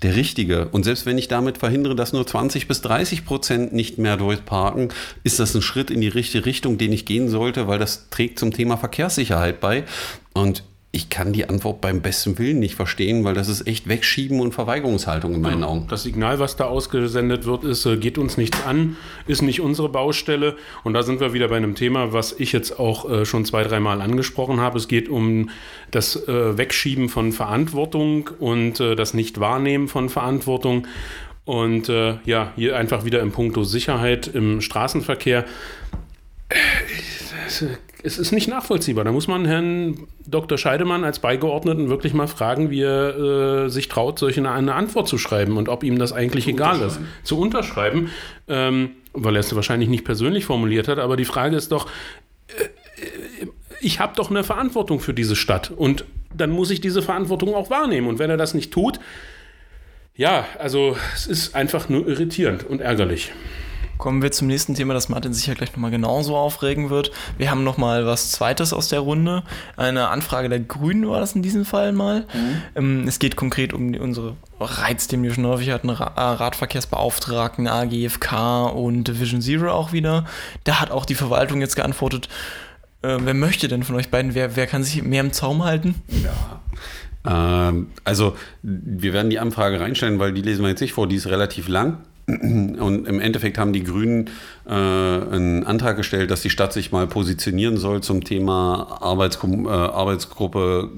der 0.02 0.16
richtige. 0.16 0.68
Und 0.70 0.84
selbst 0.84 1.06
wenn 1.06 1.18
ich 1.18 1.28
damit 1.28 1.58
verhindere, 1.58 1.96
dass 1.96 2.14
nur 2.14 2.26
20 2.26 2.68
bis 2.68 2.82
30 2.82 3.26
Prozent 3.26 3.74
nicht 3.74 3.98
mehr 3.98 4.18
durchparken, 4.18 4.90
ist 5.24 5.40
das 5.40 5.54
ein 5.56 5.62
Schritt 5.62 5.92
in 5.92 6.02
die 6.02 6.08
richtige 6.08 6.46
Richtung, 6.46 6.78
den 6.78 6.92
ich 6.92 7.06
gehen 7.06 7.30
sollte, 7.30 7.68
weil 7.68 7.80
das 7.80 8.10
trägt 8.10 8.40
zum 8.40 8.52
Thema 8.52 8.78
Verkehrssicherheit 8.78 9.60
bei. 9.60 9.84
Und 10.34 10.64
ich 10.94 11.10
kann 11.10 11.32
die 11.32 11.48
Antwort 11.48 11.80
beim 11.80 12.02
besten 12.02 12.38
Willen 12.38 12.60
nicht 12.60 12.76
verstehen, 12.76 13.24
weil 13.24 13.34
das 13.34 13.48
ist 13.48 13.66
echt 13.66 13.88
Wegschieben 13.88 14.42
und 14.42 14.52
Verweigerungshaltung 14.52 15.34
in 15.34 15.42
meinen 15.42 15.64
Augen. 15.64 15.88
Das 15.88 16.04
Signal, 16.04 16.40
was 16.40 16.58
da 16.58 16.66
ausgesendet 16.66 17.46
wird, 17.46 17.64
ist, 17.64 17.86
äh, 17.86 17.96
geht 17.96 18.18
uns 18.18 18.36
nichts 18.36 18.66
an, 18.66 18.98
ist 19.26 19.42
nicht 19.42 19.62
unsere 19.62 19.88
Baustelle. 19.88 20.58
Und 20.84 20.94
da 20.94 21.04
sind 21.04 21.22
wir 21.22 21.32
wieder 21.32 21.48
bei 21.48 21.56
einem 21.56 21.76
Thema, 21.76 22.12
was 22.12 22.38
ich 22.38 22.52
jetzt 22.52 22.78
auch 22.78 23.10
äh, 23.10 23.26
schon 23.26 23.46
zwei, 23.46 23.64
dreimal 23.64 24.02
angesprochen 24.02 24.60
habe. 24.60 24.78
Es 24.78 24.90
geht 24.90 25.08
um 25.08 25.50
das 25.92 26.28
äh, 26.28 26.58
Wegschieben 26.58 27.08
von 27.08 27.32
Verantwortung 27.32 28.30
und 28.40 28.80
das 28.80 29.14
Nicht-Wahrnehmen 29.14 29.88
von 29.88 30.10
Verantwortung. 30.10 30.88
Und 31.46 31.88
ja, 31.88 32.52
hier 32.56 32.78
einfach 32.78 33.04
wieder 33.06 33.20
im 33.20 33.32
Punkto 33.32 33.64
Sicherheit 33.64 34.28
im 34.28 34.62
Straßenverkehr. 34.62 35.46
Es- 38.04 38.18
ist 38.18 38.32
nicht 38.32 38.48
nachvollziehbar. 38.48 39.04
Da 39.04 39.12
muss 39.12 39.28
man 39.28 39.46
Herrn 39.46 40.08
Dr. 40.26 40.58
Scheidemann 40.58 41.04
als 41.04 41.20
Beigeordneten 41.20 41.90
wirklich 41.90 42.14
mal 42.14 42.28
fragen, 42.28 42.70
wie 42.70 42.82
er 42.82 43.66
äh, 43.66 43.70
sich 43.70 43.88
traut, 43.90 44.18
solche 44.20 44.40
eine, 44.42 44.52
eine 44.52 44.74
Antwort 44.76 45.08
zu 45.08 45.18
schreiben 45.18 45.58
und 45.58 45.70
ob 45.70 45.84
ihm 45.84 46.00
das 46.00 46.12
eigentlich 46.14 46.48
egal 46.48 46.82
ist. 46.82 47.00
Zu 47.24 47.38
unterschreiben, 47.40 48.10
ähm, 48.48 48.92
weil 49.14 49.36
er 49.36 49.40
es 49.42 49.56
wahrscheinlich 49.56 49.90
nicht 49.90 50.06
persönlich 50.06 50.46
formuliert 50.46 50.88
hat. 50.88 50.98
Aber 51.00 51.16
die 51.18 51.26
Frage 51.26 51.56
ist 51.56 51.72
doch, 51.72 51.88
äh, 52.48 52.64
äh, 53.44 53.48
ich 53.82 54.00
habe 54.00 54.14
doch 54.16 54.30
eine 54.30 54.44
Verantwortung 54.44 55.00
für 55.00 55.14
diese 55.14 55.36
Stadt 55.36 55.72
und 55.72 56.06
dann 56.36 56.50
muss 56.52 56.70
ich 56.72 56.82
diese 56.82 57.02
Verantwortung 57.02 57.54
auch 57.56 57.70
wahrnehmen. 57.70 58.08
Und 58.08 58.20
wenn 58.20 58.30
er 58.30 58.38
das 58.38 58.54
nicht 58.54 58.72
tut, 58.72 59.00
ja, 60.16 60.46
also 60.60 60.96
es 61.16 61.26
ist 61.28 61.56
einfach 61.56 61.90
nur 61.90 62.08
irritierend 62.08 62.64
und 62.64 62.80
ärgerlich. 62.82 63.32
Kommen 64.02 64.24
wir 64.24 64.32
zum 64.32 64.48
nächsten 64.48 64.74
Thema, 64.74 64.96
das 64.96 65.10
Martin 65.10 65.32
sicher 65.32 65.54
gleich 65.54 65.74
nochmal 65.74 65.92
genauso 65.92 66.36
aufregen 66.36 66.90
wird. 66.90 67.12
Wir 67.38 67.52
haben 67.52 67.64
nochmal 67.64 68.08
was 68.08 68.32
Zweites 68.32 68.74
aus 68.74 68.88
der 68.88 69.02
Runde. 69.02 69.44
Eine 69.78 70.08
Anfrage 70.08 70.50
der 70.50 70.60
Grünen 70.60 71.08
war 71.08 71.20
das 71.20 71.36
in 71.36 71.44
diesem 71.44 71.66
Fall 71.66 71.92
mal. 71.92 72.26
Ähm, 72.76 73.08
es 73.08 73.20
geht 73.20 73.36
konkret 73.36 73.74
um 73.74 73.94
unsere 73.94 74.38
Reiz, 74.60 75.08
den 75.08 75.22
wir 75.22 75.32
schon 75.32 75.46
häufig 75.46 75.70
hatten, 75.70 75.90
äh, 75.90 75.94
Radverkehrsbeauftragten, 75.94 77.68
AGFK 77.68 78.72
und 78.74 79.04
Division 79.04 79.40
Zero 79.40 79.70
auch 79.70 79.92
wieder. 79.92 80.26
Da 80.64 80.82
hat 80.82 80.90
auch 80.90 81.06
die 81.06 81.14
Verwaltung 81.14 81.62
jetzt 81.62 81.76
geantwortet, 81.76 82.28
äh, 83.04 83.20
wer 83.20 83.36
möchte 83.36 83.68
denn 83.68 83.84
von 83.84 83.96
euch 83.98 84.10
beiden, 84.10 84.34
wer, 84.34 84.56
wer 84.56 84.66
kann 84.66 84.84
sich 84.84 85.04
mehr 85.04 85.22
im 85.22 85.32
Zaum 85.32 85.64
halten? 85.64 85.94
Ähm, 87.24 87.92
also, 88.04 88.36
wir 88.64 89.14
werden 89.14 89.30
die 89.30 89.38
Anfrage 89.38 89.80
reinstellen, 89.80 90.18
weil 90.18 90.34
die 90.34 90.42
lesen 90.42 90.64
wir 90.64 90.70
jetzt 90.70 90.82
nicht 90.82 90.94
vor, 90.94 91.08
die 91.08 91.18
ist 91.18 91.28
relativ 91.28 91.68
lang. 91.68 92.00
Und 92.80 93.08
im 93.08 93.20
Endeffekt 93.20 93.58
haben 93.58 93.74
die 93.74 93.84
Grünen 93.84 94.30
äh, 94.66 94.72
einen 94.72 95.64
Antrag 95.66 95.98
gestellt, 95.98 96.32
dass 96.32 96.42
die 96.42 96.50
Stadt 96.50 96.74
sich 96.74 96.92
mal 96.92 97.08
positionieren 97.08 97.78
soll 97.78 98.02
zum 98.02 98.24
Thema 98.24 99.00
Arbeitskom 99.02 99.66
äh, 99.66 99.70
Arbeitsgruppe 99.70 100.90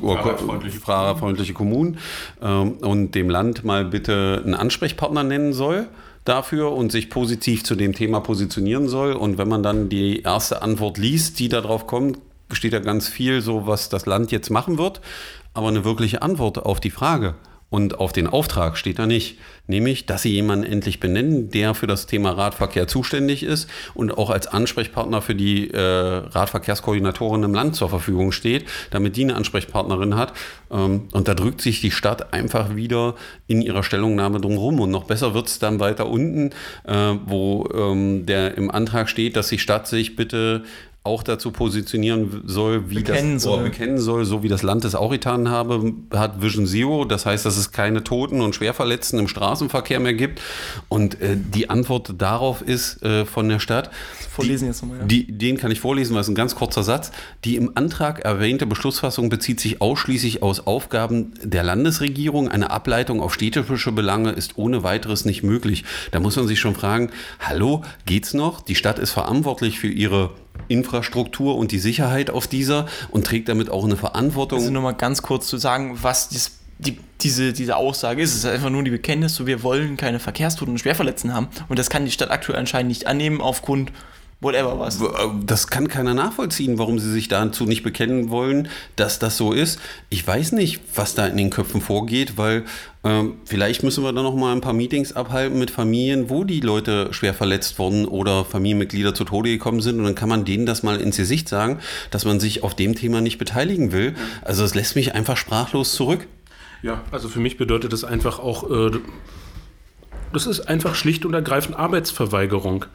oder 0.00 0.22
Fahrradfreundliche 0.22 0.80
fahrradfreundliche 0.80 1.52
Kommunen 1.52 1.98
ähm, 2.42 2.72
und 2.80 3.14
dem 3.14 3.30
Land 3.30 3.64
mal 3.64 3.84
bitte 3.84 4.42
einen 4.44 4.54
Ansprechpartner 4.54 5.22
nennen 5.22 5.52
soll 5.52 5.88
dafür 6.24 6.72
und 6.72 6.92
sich 6.92 7.10
positiv 7.10 7.64
zu 7.64 7.74
dem 7.74 7.94
Thema 7.94 8.20
positionieren 8.20 8.88
soll. 8.88 9.12
Und 9.12 9.38
wenn 9.38 9.48
man 9.48 9.62
dann 9.62 9.88
die 9.88 10.22
erste 10.22 10.62
Antwort 10.62 10.98
liest, 10.98 11.38
die 11.38 11.48
darauf 11.48 11.86
kommt, 11.86 12.18
steht 12.52 12.72
da 12.72 12.78
ganz 12.78 13.08
viel 13.08 13.40
so, 13.40 13.66
was 13.66 13.88
das 13.88 14.06
Land 14.06 14.30
jetzt 14.30 14.50
machen 14.50 14.78
wird. 14.78 15.00
Aber 15.54 15.68
eine 15.68 15.84
wirkliche 15.84 16.22
Antwort 16.22 16.58
auf 16.58 16.80
die 16.80 16.90
Frage, 16.90 17.34
und 17.72 17.98
auf 17.98 18.12
den 18.12 18.26
Auftrag 18.26 18.76
steht 18.76 18.98
da 18.98 19.06
nicht, 19.06 19.38
nämlich, 19.66 20.04
dass 20.04 20.20
sie 20.20 20.30
jemanden 20.30 20.66
endlich 20.66 21.00
benennen, 21.00 21.50
der 21.50 21.72
für 21.72 21.86
das 21.86 22.06
Thema 22.06 22.32
Radverkehr 22.32 22.86
zuständig 22.86 23.42
ist 23.42 23.66
und 23.94 24.12
auch 24.18 24.28
als 24.28 24.46
Ansprechpartner 24.46 25.22
für 25.22 25.34
die 25.34 25.70
äh, 25.70 25.80
Radverkehrskoordinatorin 25.80 27.44
im 27.44 27.54
Land 27.54 27.74
zur 27.74 27.88
Verfügung 27.88 28.30
steht, 28.30 28.66
damit 28.90 29.16
die 29.16 29.24
eine 29.24 29.36
Ansprechpartnerin 29.36 30.16
hat. 30.16 30.34
Ähm, 30.70 31.08
und 31.12 31.28
da 31.28 31.32
drückt 31.32 31.62
sich 31.62 31.80
die 31.80 31.90
Stadt 31.90 32.34
einfach 32.34 32.76
wieder 32.76 33.14
in 33.46 33.62
ihrer 33.62 33.82
Stellungnahme 33.82 34.38
drumherum. 34.38 34.78
Und 34.78 34.90
noch 34.90 35.04
besser 35.04 35.32
wird 35.32 35.46
es 35.46 35.58
dann 35.58 35.80
weiter 35.80 36.08
unten, 36.08 36.50
äh, 36.84 37.14
wo 37.24 37.66
ähm, 37.74 38.26
der 38.26 38.58
im 38.58 38.70
Antrag 38.70 39.08
steht, 39.08 39.34
dass 39.34 39.48
die 39.48 39.58
Stadt 39.58 39.86
sich 39.86 40.14
bitte 40.14 40.64
auch 41.04 41.24
dazu 41.24 41.50
positionieren 41.50 42.42
soll, 42.46 42.88
wie 42.88 42.96
bekennen 42.96 43.34
das 43.34 43.42
soll. 43.42 43.64
bekennen 43.64 43.98
soll, 43.98 44.24
so 44.24 44.44
wie 44.44 44.48
das 44.48 44.62
Land 44.62 44.84
es 44.84 44.94
auch 44.94 45.10
getan 45.10 45.48
habe, 45.48 45.94
hat 46.14 46.40
Vision 46.42 46.64
Zero. 46.64 47.04
Das 47.04 47.26
heißt, 47.26 47.44
dass 47.44 47.56
es 47.56 47.72
keine 47.72 48.04
Toten 48.04 48.40
und 48.40 48.54
Schwerverletzten 48.54 49.18
im 49.18 49.26
Straßenverkehr 49.26 49.98
mehr 49.98 50.14
gibt. 50.14 50.40
Und 50.88 51.20
äh, 51.20 51.36
die 51.36 51.70
Antwort 51.70 52.14
darauf 52.18 52.62
ist 52.62 53.02
äh, 53.02 53.24
von 53.24 53.48
der 53.48 53.58
Stadt. 53.58 53.90
Vorlesen 54.30 54.66
die, 54.66 54.68
jetzt 54.68 54.82
nochmal, 54.82 54.98
ja. 55.00 55.04
Die, 55.04 55.26
den 55.26 55.56
kann 55.56 55.72
ich 55.72 55.80
vorlesen, 55.80 56.14
weil 56.14 56.20
es 56.20 56.28
ein 56.28 56.36
ganz 56.36 56.54
kurzer 56.54 56.84
Satz. 56.84 57.10
Die 57.44 57.56
im 57.56 57.72
Antrag 57.74 58.20
erwähnte 58.20 58.66
Beschlussfassung 58.66 59.28
bezieht 59.28 59.58
sich 59.58 59.82
ausschließlich 59.82 60.44
aus 60.44 60.68
Aufgaben 60.68 61.34
der 61.42 61.64
Landesregierung. 61.64 62.48
Eine 62.48 62.70
Ableitung 62.70 63.20
auf 63.20 63.34
städtische 63.34 63.90
Belange 63.90 64.30
ist 64.30 64.56
ohne 64.56 64.84
weiteres 64.84 65.24
nicht 65.24 65.42
möglich. 65.42 65.82
Da 66.12 66.20
muss 66.20 66.36
man 66.36 66.46
sich 66.46 66.60
schon 66.60 66.76
fragen, 66.76 67.10
hallo, 67.40 67.82
geht's 68.06 68.34
noch? 68.34 68.60
Die 68.60 68.76
Stadt 68.76 69.00
ist 69.00 69.10
verantwortlich 69.10 69.80
für 69.80 69.88
ihre 69.88 70.30
Infrastruktur 70.68 71.56
und 71.56 71.72
die 71.72 71.78
Sicherheit 71.78 72.30
auf 72.30 72.46
dieser 72.46 72.86
und 73.10 73.26
trägt 73.26 73.48
damit 73.48 73.70
auch 73.70 73.84
eine 73.84 73.96
Verantwortung. 73.96 74.58
Also 74.58 74.70
nochmal 74.70 74.94
ganz 74.94 75.22
kurz 75.22 75.46
zu 75.46 75.58
sagen, 75.58 75.98
was 76.00 76.28
dies, 76.28 76.58
die, 76.78 76.98
diese, 77.20 77.52
diese 77.52 77.76
Aussage 77.76 78.22
ist. 78.22 78.30
Es 78.30 78.38
ist 78.38 78.46
einfach 78.46 78.70
nur 78.70 78.82
die 78.82 78.90
Bekenntnis, 78.90 79.34
so 79.34 79.46
wir 79.46 79.62
wollen 79.62 79.96
keine 79.96 80.18
Verkehrstoten 80.18 80.74
und 80.74 80.78
Schwerverletzten 80.78 81.34
haben. 81.34 81.48
Und 81.68 81.78
das 81.78 81.90
kann 81.90 82.04
die 82.04 82.10
Stadt 82.10 82.30
aktuell 82.30 82.58
anscheinend 82.58 82.88
nicht 82.88 83.06
annehmen 83.06 83.40
aufgrund 83.40 83.92
whatever 84.42 84.78
was. 84.78 85.00
Das 85.46 85.68
kann 85.68 85.88
keiner 85.88 86.14
nachvollziehen, 86.14 86.78
warum 86.78 86.98
sie 86.98 87.10
sich 87.10 87.28
dazu 87.28 87.64
nicht 87.64 87.82
bekennen 87.82 88.28
wollen, 88.30 88.68
dass 88.96 89.18
das 89.18 89.36
so 89.36 89.52
ist. 89.52 89.78
Ich 90.10 90.26
weiß 90.26 90.52
nicht, 90.52 90.80
was 90.94 91.14
da 91.14 91.26
in 91.26 91.36
den 91.36 91.50
Köpfen 91.50 91.80
vorgeht, 91.80 92.36
weil 92.36 92.64
ähm, 93.04 93.34
vielleicht 93.44 93.82
müssen 93.82 94.04
wir 94.04 94.12
da 94.12 94.22
noch 94.22 94.34
mal 94.34 94.52
ein 94.52 94.60
paar 94.60 94.72
Meetings 94.72 95.12
abhalten 95.12 95.58
mit 95.58 95.70
Familien, 95.70 96.28
wo 96.28 96.44
die 96.44 96.60
Leute 96.60 97.12
schwer 97.12 97.34
verletzt 97.34 97.78
wurden 97.78 98.04
oder 98.04 98.44
Familienmitglieder 98.44 99.14
zu 99.14 99.24
Tode 99.24 99.50
gekommen 99.50 99.80
sind 99.80 99.98
und 99.98 100.04
dann 100.04 100.14
kann 100.14 100.28
man 100.28 100.44
denen 100.44 100.66
das 100.66 100.82
mal 100.82 101.00
ins 101.00 101.16
Gesicht 101.16 101.48
sagen, 101.48 101.78
dass 102.10 102.24
man 102.24 102.40
sich 102.40 102.62
auf 102.62 102.74
dem 102.74 102.94
Thema 102.94 103.20
nicht 103.20 103.38
beteiligen 103.38 103.92
will. 103.92 104.14
Also 104.42 104.64
es 104.64 104.74
lässt 104.74 104.96
mich 104.96 105.14
einfach 105.14 105.36
sprachlos 105.36 105.94
zurück. 105.94 106.26
Ja, 106.82 107.02
also 107.12 107.28
für 107.28 107.38
mich 107.38 107.56
bedeutet 107.56 107.92
das 107.92 108.02
einfach 108.02 108.40
auch, 108.40 108.68
äh, 108.68 108.90
das 110.32 110.46
ist 110.46 110.60
einfach 110.60 110.94
schlicht 110.94 111.24
und 111.24 111.34
ergreifend 111.34 111.78
Arbeitsverweigerung. 111.78 112.86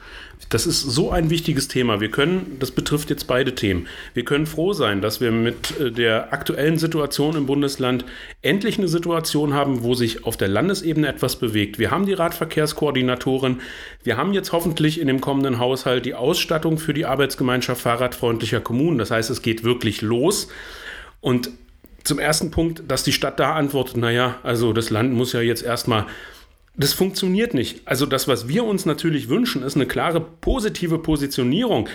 Das 0.49 0.65
ist 0.65 0.81
so 0.81 1.11
ein 1.11 1.29
wichtiges 1.29 1.67
Thema. 1.67 1.99
Wir 1.99 2.11
können, 2.11 2.57
das 2.59 2.71
betrifft 2.71 3.09
jetzt 3.09 3.25
beide 3.25 3.55
Themen, 3.55 3.87
wir 4.13 4.23
können 4.23 4.45
froh 4.45 4.73
sein, 4.73 5.01
dass 5.01 5.19
wir 5.19 5.31
mit 5.31 5.79
äh, 5.79 5.91
der 5.91 6.33
aktuellen 6.33 6.77
Situation 6.77 7.35
im 7.35 7.45
Bundesland 7.45 8.05
endlich 8.41 8.77
eine 8.77 8.87
Situation 8.87 9.53
haben, 9.53 9.83
wo 9.83 9.93
sich 9.93 10.25
auf 10.25 10.37
der 10.37 10.47
Landesebene 10.47 11.07
etwas 11.07 11.37
bewegt. 11.37 11.79
Wir 11.79 11.91
haben 11.91 12.05
die 12.05 12.13
Radverkehrskoordinatorin, 12.13 13.61
wir 14.03 14.17
haben 14.17 14.33
jetzt 14.33 14.51
hoffentlich 14.51 14.99
in 14.99 15.07
dem 15.07 15.21
kommenden 15.21 15.59
Haushalt 15.59 16.05
die 16.05 16.15
Ausstattung 16.15 16.77
für 16.77 16.93
die 16.93 17.05
Arbeitsgemeinschaft 17.05 17.81
fahrradfreundlicher 17.81 18.61
Kommunen. 18.61 18.97
Das 18.97 19.11
heißt, 19.11 19.29
es 19.29 19.41
geht 19.41 19.63
wirklich 19.63 20.01
los. 20.01 20.47
Und 21.19 21.49
zum 22.03 22.19
ersten 22.19 22.51
Punkt, 22.51 22.83
dass 22.87 23.03
die 23.03 23.11
Stadt 23.11 23.39
da 23.39 23.53
antwortet, 23.55 23.97
naja, 23.97 24.37
also 24.43 24.71
das 24.71 24.89
Land 24.89 25.13
muss 25.13 25.33
ja 25.33 25.41
jetzt 25.41 25.63
erstmal 25.63 26.05
das 26.77 26.93
funktioniert 26.93 27.53
nicht. 27.53 27.81
Also 27.85 28.05
das, 28.05 28.27
was 28.27 28.47
wir 28.47 28.63
uns 28.63 28.85
natürlich 28.85 29.29
wünschen, 29.29 29.63
ist 29.63 29.75
eine 29.75 29.87
klare 29.87 30.21
positive 30.21 30.99
Positionierung. 30.99 31.89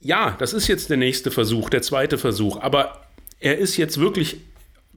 Ja, 0.00 0.36
das 0.38 0.52
ist 0.52 0.68
jetzt 0.68 0.88
der 0.88 0.96
nächste 0.96 1.30
Versuch, 1.30 1.68
der 1.68 1.82
zweite 1.82 2.16
Versuch, 2.16 2.60
aber 2.60 3.02
er 3.40 3.58
ist 3.58 3.76
jetzt 3.76 3.98
wirklich 4.00 4.38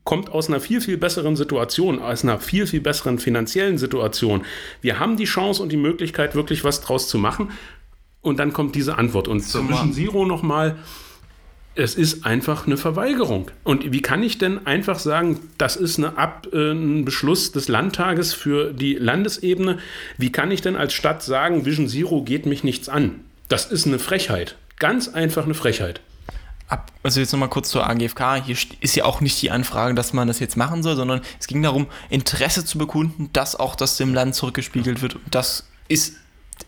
kommt 0.03 0.29
aus 0.29 0.49
einer 0.49 0.59
viel, 0.59 0.81
viel 0.81 0.97
besseren 0.97 1.35
Situation, 1.35 1.99
aus 1.99 2.23
einer 2.23 2.39
viel, 2.39 2.67
viel 2.67 2.81
besseren 2.81 3.19
finanziellen 3.19 3.77
Situation. 3.77 4.43
Wir 4.81 4.99
haben 4.99 5.17
die 5.17 5.23
Chance 5.23 5.63
und 5.63 5.71
die 5.71 5.77
Möglichkeit, 5.77 6.35
wirklich 6.35 6.63
was 6.63 6.81
draus 6.81 7.07
zu 7.07 7.17
machen. 7.17 7.51
Und 8.21 8.37
dann 8.37 8.53
kommt 8.53 8.75
diese 8.75 8.97
Antwort. 8.97 9.27
Und 9.27 9.41
zum 9.41 9.69
Vision 9.69 9.93
Zero 9.93 10.25
nochmal, 10.25 10.77
es 11.75 11.95
ist 11.95 12.25
einfach 12.25 12.67
eine 12.67 12.77
Verweigerung. 12.77 13.49
Und 13.63 13.91
wie 13.91 14.01
kann 14.01 14.21
ich 14.21 14.37
denn 14.37 14.65
einfach 14.67 14.99
sagen, 14.99 15.39
das 15.57 15.75
ist 15.75 15.97
eine 15.97 16.17
Ab, 16.17 16.47
äh, 16.53 16.71
ein 16.71 17.05
Beschluss 17.05 17.51
des 17.51 17.67
Landtages 17.67 18.33
für 18.33 18.73
die 18.73 18.93
Landesebene? 18.93 19.79
Wie 20.17 20.31
kann 20.31 20.51
ich 20.51 20.61
denn 20.61 20.75
als 20.75 20.93
Stadt 20.93 21.23
sagen, 21.23 21.65
Vision 21.65 21.87
Zero 21.87 22.23
geht 22.23 22.45
mich 22.45 22.63
nichts 22.63 22.89
an? 22.89 23.21
Das 23.49 23.65
ist 23.65 23.87
eine 23.87 23.99
Frechheit. 23.99 24.55
Ganz 24.77 25.07
einfach 25.07 25.45
eine 25.45 25.53
Frechheit. 25.55 26.01
Ab, 26.67 26.91
also 27.01 27.19
jetzt 27.19 27.31
nochmal 27.31 27.49
kurz 27.49 27.69
zur 27.69 27.87
AGFK. 27.87 28.43
Hier 28.45 28.55
ist 28.79 28.95
ja 28.95 29.05
auch 29.05 29.19
nicht 29.21 29.41
die 29.41 29.51
Anfrage, 29.51 29.95
dass 29.95 30.13
man 30.13 30.27
das 30.27 30.39
jetzt 30.39 30.57
machen 30.57 30.83
soll, 30.83 30.95
sondern 30.95 31.21
es 31.39 31.47
ging 31.47 31.61
darum, 31.61 31.87
Interesse 32.09 32.65
zu 32.65 32.77
bekunden, 32.77 33.29
dass 33.33 33.55
auch 33.55 33.75
das 33.75 33.97
dem 33.97 34.13
Land 34.13 34.35
zurückgespiegelt 34.35 35.01
wird. 35.01 35.15
Und 35.15 35.23
das 35.31 35.67
ist 35.87 36.15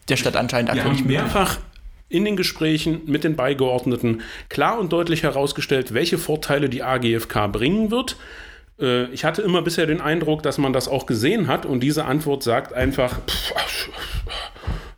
der 0.09 0.17
Stadt 0.17 0.35
anscheinend 0.35 0.71
aktuell 0.71 0.91
nicht 0.91 1.05
mehrfach 1.05 1.57
in 2.09 2.25
den 2.25 2.35
Gesprächen 2.35 3.01
mit 3.05 3.23
den 3.23 3.35
Beigeordneten 3.35 4.21
klar 4.49 4.79
und 4.79 4.93
deutlich 4.93 5.23
herausgestellt, 5.23 5.93
welche 5.93 6.17
Vorteile 6.17 6.69
die 6.69 6.83
AGFK 6.83 7.51
bringen 7.51 7.91
wird. 7.91 8.17
Äh, 8.79 9.05
ich 9.11 9.25
hatte 9.25 9.41
immer 9.41 9.61
bisher 9.61 9.85
den 9.85 10.01
Eindruck, 10.01 10.43
dass 10.43 10.57
man 10.57 10.73
das 10.73 10.87
auch 10.87 11.05
gesehen 11.05 11.47
hat 11.47 11.65
und 11.65 11.81
diese 11.81 12.05
Antwort 12.05 12.43
sagt 12.43 12.73
einfach, 12.73 13.19
pff, 13.25 13.53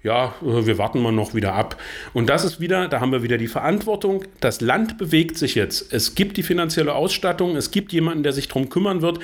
ja, 0.04 0.36
wir 0.42 0.78
warten 0.78 1.02
mal 1.02 1.12
noch 1.12 1.34
wieder 1.34 1.54
ab. 1.54 1.76
Und 2.14 2.30
das 2.30 2.46
ist 2.46 2.62
wieder, 2.62 2.88
da 2.88 3.02
haben 3.02 3.12
wir 3.12 3.24
wieder 3.24 3.38
die 3.38 3.48
Verantwortung. 3.48 4.24
Das 4.40 4.62
Land 4.62 4.98
bewegt 4.98 5.38
sich 5.38 5.54
jetzt. 5.56 5.92
Es 5.92 6.16
gibt 6.16 6.38
die 6.38 6.44
finanzielle 6.44 6.96
Ausstattung, 6.96 7.58
es 7.58 7.72
gibt 7.72 7.92
jemanden, 7.92 8.24
der 8.24 8.32
sich 8.32 8.48
darum 8.48 8.70
kümmern 8.70 9.02
wird. 9.02 9.20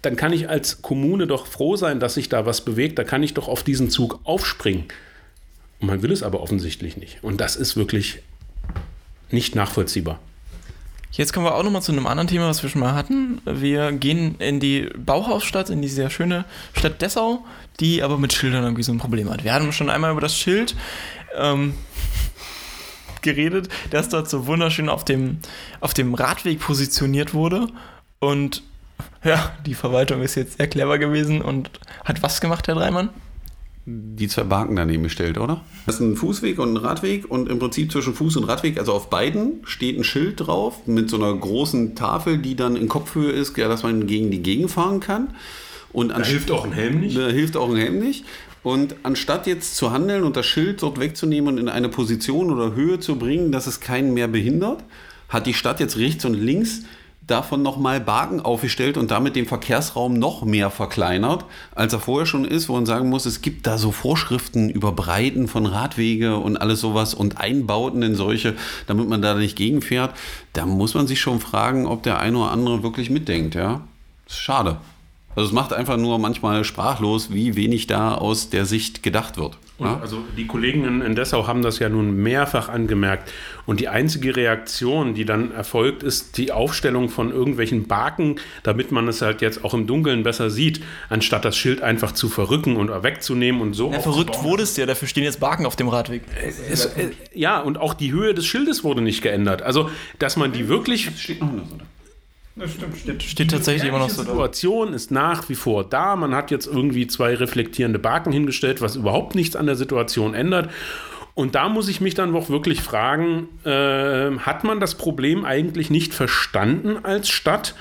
Dann 0.00 0.16
kann 0.16 0.32
ich 0.32 0.48
als 0.48 0.80
Kommune 0.80 1.26
doch 1.26 1.46
froh 1.46 1.76
sein, 1.76 2.00
dass 2.00 2.14
sich 2.14 2.28
da 2.30 2.46
was 2.46 2.64
bewegt. 2.64 2.98
Da 2.98 3.04
kann 3.04 3.22
ich 3.22 3.34
doch 3.34 3.48
auf 3.48 3.64
diesen 3.64 3.90
Zug 3.90 4.20
aufspringen. 4.24 4.84
Und 5.80 5.88
man 5.88 6.02
will 6.02 6.12
es 6.12 6.22
aber 6.22 6.40
offensichtlich 6.40 6.96
nicht. 6.96 7.22
Und 7.22 7.40
das 7.40 7.56
ist 7.56 7.76
wirklich 7.76 8.20
nicht 9.30 9.54
nachvollziehbar. 9.54 10.20
Jetzt 11.12 11.32
kommen 11.32 11.46
wir 11.46 11.54
auch 11.54 11.62
nochmal 11.62 11.82
zu 11.82 11.92
einem 11.92 12.06
anderen 12.06 12.28
Thema, 12.28 12.48
was 12.48 12.62
wir 12.62 12.68
schon 12.68 12.82
mal 12.82 12.94
hatten. 12.94 13.40
Wir 13.46 13.92
gehen 13.92 14.34
in 14.38 14.60
die 14.60 14.90
Bauhausstadt, 14.96 15.70
in 15.70 15.80
die 15.80 15.88
sehr 15.88 16.10
schöne 16.10 16.44
Stadt 16.74 17.00
Dessau, 17.00 17.44
die 17.80 18.02
aber 18.02 18.18
mit 18.18 18.34
Schildern 18.34 18.64
irgendwie 18.64 18.82
so 18.82 18.92
ein 18.92 18.98
Problem 18.98 19.30
hat. 19.30 19.42
Wir 19.42 19.54
hatten 19.54 19.72
schon 19.72 19.88
einmal 19.88 20.12
über 20.12 20.20
das 20.20 20.36
Schild 20.36 20.76
ähm, 21.34 21.74
geredet, 23.22 23.70
das 23.90 24.10
dort 24.10 24.28
so 24.28 24.46
wunderschön 24.46 24.90
auf 24.90 25.04
dem, 25.04 25.38
auf 25.80 25.94
dem 25.94 26.12
Radweg 26.12 26.60
positioniert 26.60 27.32
wurde. 27.32 27.68
Und 28.18 28.62
ja, 29.24 29.52
die 29.64 29.74
Verwaltung 29.74 30.22
ist 30.22 30.34
jetzt 30.34 30.58
sehr 30.58 30.68
clever 30.68 30.98
gewesen 30.98 31.40
und 31.40 31.70
hat 32.04 32.22
was 32.22 32.42
gemacht, 32.42 32.68
Herr 32.68 32.74
Dreimann? 32.74 33.08
Die 33.88 34.26
zwei 34.26 34.42
Barken 34.42 34.74
daneben 34.74 35.04
gestellt, 35.04 35.38
oder? 35.38 35.64
Das 35.86 35.96
ist 35.96 36.00
ein 36.00 36.16
Fußweg 36.16 36.58
und 36.58 36.74
ein 36.74 36.76
Radweg 36.76 37.30
und 37.30 37.48
im 37.48 37.60
Prinzip 37.60 37.92
zwischen 37.92 38.14
Fuß 38.14 38.36
und 38.36 38.44
Radweg, 38.44 38.78
also 38.78 38.92
auf 38.92 39.08
beiden, 39.10 39.60
steht 39.64 39.96
ein 39.96 40.02
Schild 40.02 40.40
drauf 40.40 40.86
mit 40.88 41.08
so 41.08 41.16
einer 41.16 41.32
großen 41.32 41.94
Tafel, 41.94 42.38
die 42.38 42.56
dann 42.56 42.74
in 42.74 42.88
Kopfhöhe 42.88 43.30
ist, 43.30 43.56
ja, 43.56 43.68
dass 43.68 43.84
man 43.84 44.08
gegen 44.08 44.32
die 44.32 44.42
Gegend 44.42 44.72
fahren 44.72 44.98
kann. 44.98 45.28
Und 45.92 46.08
da 46.08 46.22
hilft 46.22 46.50
auch 46.50 46.64
ein 46.64 46.72
Helm 46.72 47.00
nicht. 47.00 47.16
Da 47.16 47.28
hilft 47.28 47.56
auch 47.56 47.70
ein 47.70 47.76
Helm 47.76 48.00
nicht. 48.00 48.24
Und 48.64 48.96
anstatt 49.04 49.46
jetzt 49.46 49.76
zu 49.76 49.92
handeln 49.92 50.24
und 50.24 50.36
das 50.36 50.46
Schild 50.46 50.82
dort 50.82 50.98
wegzunehmen 50.98 51.54
und 51.54 51.58
in 51.58 51.68
eine 51.68 51.88
Position 51.88 52.50
oder 52.50 52.74
Höhe 52.74 52.98
zu 52.98 53.16
bringen, 53.16 53.52
dass 53.52 53.68
es 53.68 53.78
keinen 53.78 54.12
mehr 54.12 54.26
behindert, 54.26 54.82
hat 55.28 55.46
die 55.46 55.54
Stadt 55.54 55.78
jetzt 55.78 55.96
rechts 55.96 56.24
und 56.24 56.34
links 56.34 56.82
davon 57.26 57.62
nochmal 57.62 58.00
Baken 58.00 58.40
aufgestellt 58.40 58.96
und 58.96 59.10
damit 59.10 59.34
den 59.34 59.46
Verkehrsraum 59.46 60.14
noch 60.14 60.44
mehr 60.44 60.70
verkleinert, 60.70 61.44
als 61.74 61.92
er 61.92 62.00
vorher 62.00 62.26
schon 62.26 62.44
ist, 62.44 62.68
wo 62.68 62.74
man 62.74 62.86
sagen 62.86 63.08
muss, 63.08 63.26
es 63.26 63.40
gibt 63.40 63.66
da 63.66 63.78
so 63.78 63.90
Vorschriften 63.90 64.70
über 64.70 64.92
Breiten 64.92 65.48
von 65.48 65.66
Radwege 65.66 66.36
und 66.36 66.56
alles 66.56 66.80
sowas 66.80 67.14
und 67.14 67.38
Einbauten 67.38 68.02
in 68.02 68.14
solche, 68.14 68.54
damit 68.86 69.08
man 69.08 69.22
da 69.22 69.34
nicht 69.34 69.56
gegenfährt. 69.56 70.14
Da 70.52 70.66
muss 70.66 70.94
man 70.94 71.06
sich 71.06 71.20
schon 71.20 71.40
fragen, 71.40 71.86
ob 71.86 72.02
der 72.04 72.20
eine 72.20 72.38
oder 72.38 72.52
andere 72.52 72.82
wirklich 72.82 73.10
mitdenkt, 73.10 73.54
ja. 73.54 73.80
Ist 74.26 74.38
schade. 74.38 74.78
Also 75.34 75.48
es 75.48 75.52
macht 75.52 75.72
einfach 75.72 75.96
nur 75.96 76.18
manchmal 76.18 76.64
sprachlos, 76.64 77.32
wie 77.32 77.56
wenig 77.56 77.86
da 77.86 78.14
aus 78.14 78.50
der 78.50 78.66
Sicht 78.66 79.02
gedacht 79.02 79.36
wird. 79.36 79.58
Ja? 79.78 80.00
also 80.00 80.24
die 80.36 80.46
Kollegen 80.46 80.84
in, 80.84 81.02
in 81.02 81.14
Dessau 81.14 81.46
haben 81.46 81.62
das 81.62 81.78
ja 81.78 81.88
nun 81.88 82.16
mehrfach 82.16 82.68
angemerkt. 82.68 83.32
Und 83.66 83.80
die 83.80 83.88
einzige 83.88 84.36
Reaktion, 84.36 85.14
die 85.14 85.24
dann 85.24 85.52
erfolgt, 85.52 86.02
ist 86.02 86.38
die 86.38 86.52
Aufstellung 86.52 87.08
von 87.08 87.30
irgendwelchen 87.30 87.86
Baken, 87.86 88.36
damit 88.62 88.92
man 88.92 89.08
es 89.08 89.22
halt 89.22 89.42
jetzt 89.42 89.64
auch 89.64 89.74
im 89.74 89.86
Dunkeln 89.86 90.22
besser 90.22 90.50
sieht, 90.50 90.80
anstatt 91.08 91.44
das 91.44 91.56
Schild 91.56 91.82
einfach 91.82 92.12
zu 92.12 92.28
verrücken 92.28 92.76
und 92.76 92.90
wegzunehmen 93.02 93.60
und 93.60 93.74
so. 93.74 93.92
Ja, 93.92 94.00
verrückt 94.00 94.42
wurde 94.42 94.62
es 94.62 94.76
ja, 94.76 94.86
dafür 94.86 95.08
stehen 95.08 95.24
jetzt 95.24 95.40
Baken 95.40 95.66
auf 95.66 95.76
dem 95.76 95.88
Radweg. 95.88 96.22
Es, 96.42 96.86
äh, 96.86 97.10
ja, 97.34 97.60
und 97.60 97.78
auch 97.78 97.94
die 97.94 98.12
Höhe 98.12 98.34
des 98.34 98.46
Schildes 98.46 98.84
wurde 98.84 99.02
nicht 99.02 99.22
geändert. 99.22 99.62
Also, 99.62 99.90
dass 100.18 100.36
man 100.36 100.52
die 100.52 100.68
wirklich 100.68 101.10
Steht 101.18 101.40
noch 101.40 101.48
anders, 101.48 101.72
oder? 101.72 101.84
Das 102.58 102.72
stimmt, 102.72 102.96
steht, 102.96 103.22
steht 103.22 103.50
tatsächlich 103.50 103.86
immer 103.86 103.98
noch 103.98 104.08
so 104.08 104.22
Die 104.22 104.28
da. 104.28 104.32
Situation 104.32 104.94
ist 104.94 105.10
nach 105.10 105.48
wie 105.50 105.54
vor 105.54 105.84
da. 105.84 106.16
Man 106.16 106.34
hat 106.34 106.50
jetzt 106.50 106.66
irgendwie 106.66 107.06
zwei 107.06 107.34
reflektierende 107.34 107.98
Baken 107.98 108.32
hingestellt, 108.32 108.80
was 108.80 108.96
überhaupt 108.96 109.34
nichts 109.34 109.56
an 109.56 109.66
der 109.66 109.76
Situation 109.76 110.32
ändert. 110.32 110.70
Und 111.34 111.54
da 111.54 111.68
muss 111.68 111.86
ich 111.88 112.00
mich 112.00 112.14
dann 112.14 112.34
auch 112.34 112.48
wirklich 112.48 112.80
fragen, 112.80 113.48
äh, 113.64 114.38
hat 114.38 114.64
man 114.64 114.80
das 114.80 114.94
Problem 114.94 115.44
eigentlich 115.44 115.90
nicht 115.90 116.14
verstanden 116.14 117.04
als 117.04 117.28
Stadt? 117.28 117.74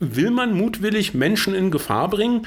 Will 0.00 0.30
man 0.30 0.52
mutwillig 0.54 1.14
Menschen 1.14 1.54
in 1.54 1.70
Gefahr 1.70 2.10
bringen? 2.10 2.46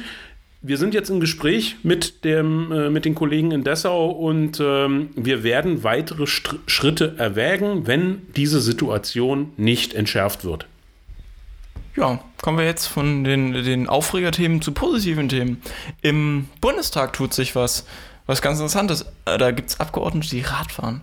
Wir 0.61 0.77
sind 0.77 0.93
jetzt 0.93 1.09
im 1.09 1.19
Gespräch 1.19 1.77
mit, 1.81 2.23
dem, 2.23 2.71
äh, 2.71 2.91
mit 2.91 3.03
den 3.03 3.15
Kollegen 3.15 3.49
in 3.49 3.63
Dessau 3.63 4.11
und 4.11 4.59
ähm, 4.63 5.09
wir 5.15 5.43
werden 5.43 5.83
weitere 5.83 6.27
Str 6.27 6.57
Schritte 6.67 7.15
erwägen, 7.17 7.87
wenn 7.87 8.21
diese 8.35 8.61
Situation 8.61 9.53
nicht 9.57 9.95
entschärft 9.95 10.45
wird. 10.45 10.67
Ja, 11.95 12.19
kommen 12.41 12.57
wir 12.57 12.65
jetzt 12.65 12.87
von 12.87 13.23
den, 13.23 13.53
den 13.53 13.87
Aufregerthemen 13.87 14.61
zu 14.61 14.71
positiven 14.71 15.29
Themen. 15.29 15.61
Im 16.01 16.47
Bundestag 16.59 17.13
tut 17.13 17.33
sich 17.33 17.55
was, 17.55 17.85
was 18.25 18.41
ganz 18.41 18.57
Interessantes. 18.59 19.05
Äh, 19.25 19.37
Da 19.37 19.51
gibt 19.51 19.69
es 19.69 19.79
Abgeordnete, 19.79 20.29
die 20.29 20.41
Rad 20.41 20.71
fahren. 20.71 21.01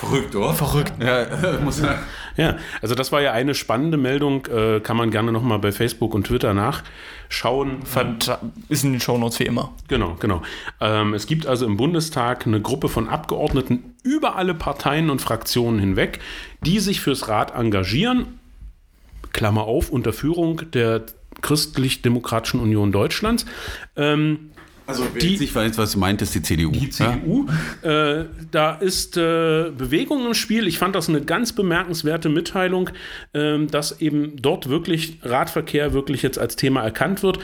Verrückt, 0.00 0.34
oder? 0.34 0.52
Verrückt. 0.52 0.92
Ja, 1.00 1.26
muss 1.64 1.80
ja. 1.80 2.00
Ja, 2.36 2.56
also 2.82 2.96
das 2.96 3.12
war 3.12 3.22
ja 3.22 3.30
eine 3.30 3.54
spannende 3.54 3.96
Meldung, 3.96 4.46
äh, 4.46 4.80
kann 4.80 4.96
man 4.96 5.12
gerne 5.12 5.30
nochmal 5.30 5.60
bei 5.60 5.70
Facebook 5.70 6.12
und 6.12 6.26
Twitter 6.26 6.54
nachschauen. 6.54 7.86
Verd- 7.86 8.36
Ist 8.68 8.82
in 8.82 8.90
den 8.94 9.00
Shownotes 9.00 9.38
wie 9.38 9.44
immer. 9.44 9.72
Genau, 9.86 10.16
genau. 10.18 10.42
Ähm, 10.80 11.14
es 11.14 11.28
gibt 11.28 11.46
also 11.46 11.66
im 11.66 11.76
Bundestag 11.76 12.48
eine 12.48 12.60
Gruppe 12.60 12.88
von 12.88 13.08
Abgeordneten 13.08 13.94
über 14.02 14.34
alle 14.34 14.54
Parteien 14.54 15.08
und 15.08 15.22
Fraktionen 15.22 15.78
hinweg, 15.78 16.18
die 16.62 16.80
sich 16.80 17.00
fürs 17.00 17.28
Rad 17.28 17.54
engagieren. 17.54 18.40
Klammer 19.34 19.64
auf, 19.64 19.90
unter 19.90 20.14
Führung 20.14 20.62
der 20.72 21.02
Christlich-Demokratischen 21.42 22.60
Union 22.60 22.90
Deutschlands. 22.92 23.44
Ähm, 23.96 24.50
Also, 24.86 25.04
Die- 25.18 25.42
ich 25.42 25.54
weiß, 25.54 25.78
was 25.78 25.92
du 25.92 25.98
meintest, 25.98 26.34
die 26.34 26.42
CDU. 26.42 26.70
die 26.70 26.90
CDU. 26.90 27.46
Äh, 27.80 28.24
da 28.50 28.74
ist 28.74 29.16
äh, 29.16 29.70
Bewegung 29.70 30.26
im 30.26 30.34
Spiel. 30.34 30.66
Ich 30.66 30.76
fand 30.78 30.94
das 30.94 31.08
eine 31.08 31.22
ganz 31.22 31.52
bemerkenswerte 31.54 32.28
Mitteilung, 32.28 32.90
ähm, 33.32 33.70
dass 33.70 34.02
eben 34.02 34.36
dort 34.42 34.68
wirklich 34.68 35.20
Radverkehr 35.22 35.94
wirklich 35.94 36.20
jetzt 36.20 36.38
als 36.38 36.56
Thema 36.56 36.82
erkannt 36.82 37.22
wird. 37.22 37.38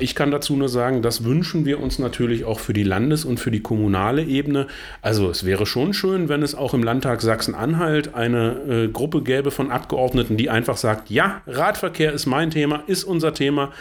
Ich 0.00 0.14
kann 0.14 0.30
dazu 0.30 0.56
nur 0.56 0.70
sagen, 0.70 1.02
das 1.02 1.24
wünschen 1.24 1.66
wir 1.66 1.78
uns 1.78 1.98
natürlich 1.98 2.46
auch 2.46 2.58
für 2.58 2.72
die 2.72 2.84
Landes- 2.84 3.26
und 3.26 3.38
für 3.38 3.50
die 3.50 3.60
kommunale 3.60 4.24
Ebene. 4.24 4.66
Also 5.02 5.28
es 5.28 5.44
wäre 5.44 5.66
schon 5.66 5.92
schön, 5.92 6.30
wenn 6.30 6.42
es 6.42 6.54
auch 6.54 6.72
im 6.72 6.82
Landtag 6.82 7.20
Sachsen-Anhalt 7.20 8.14
eine 8.14 8.52
äh, 8.66 8.88
Gruppe 8.88 9.22
gäbe 9.22 9.50
von 9.50 9.70
Abgeordneten, 9.70 10.38
die 10.38 10.48
einfach 10.48 10.78
sagt, 10.78 11.10
ja, 11.10 11.42
Radverkehr 11.46 12.14
ist 12.14 12.24
mein 12.24 12.50
Thema, 12.50 12.82
ist 12.86 13.04
unser 13.04 13.34
Thema. 13.34 13.72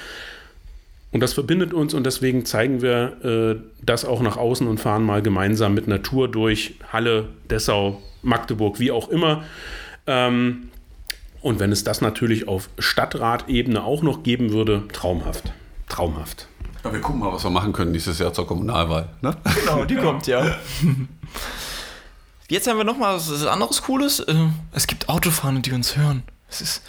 Und 1.11 1.21
das 1.21 1.31
verbindet 1.31 1.73
uns 1.73 1.93
und 1.93 2.05
deswegen 2.05 2.45
zeigen 2.45 2.81
wir 2.81 3.23
äh, 3.23 3.61
das 3.81 4.03
auch 4.03 4.21
nach 4.21 4.35
außen 4.35 4.67
und 4.67 4.79
fahren 4.79 5.03
mal 5.03 5.21
gemeinsam 5.21 5.73
mit 5.73 5.87
Natur 5.87 6.27
durch 6.27 6.75
Halle, 6.91 7.29
Dessau, 7.49 8.01
Magdeburg, 8.23 8.81
wie 8.81 8.91
auch 8.91 9.07
immer. 9.07 9.45
Ähm, 10.05 10.69
und 11.41 11.61
wenn 11.61 11.71
es 11.71 11.85
das 11.85 12.01
natürlich 12.01 12.49
auf 12.49 12.69
Stadtratebene 12.77 13.81
auch 13.81 14.03
noch 14.03 14.23
geben 14.23 14.51
würde, 14.51 14.83
traumhaft. 14.91 15.53
Traumhaft. 15.89 16.47
Ja, 16.83 16.93
wir 16.93 17.01
gucken 17.01 17.19
mal, 17.19 17.33
was 17.33 17.43
wir 17.43 17.49
machen 17.49 17.73
können 17.73 17.91
dieses 17.91 18.19
Jahr 18.19 18.31
zur 18.31 18.47
Kommunalwahl. 18.47 19.09
Ne? 19.21 19.35
Genau, 19.59 19.83
die 19.83 19.95
kommt 19.97 20.27
ja. 20.27 20.55
Jetzt 22.47 22.67
haben 22.67 22.77
wir 22.77 22.83
noch 22.83 22.97
mal 22.97 23.15
was 23.15 23.45
anderes 23.45 23.81
Cooles. 23.81 24.21
Äh, 24.21 24.33
Es 24.71 24.87
gibt 24.87 25.09
Autofahrer, 25.09 25.59
die 25.59 25.71
uns 25.73 25.97
hören. 25.97 26.23
Es 26.49 26.61
ist, 26.61 26.81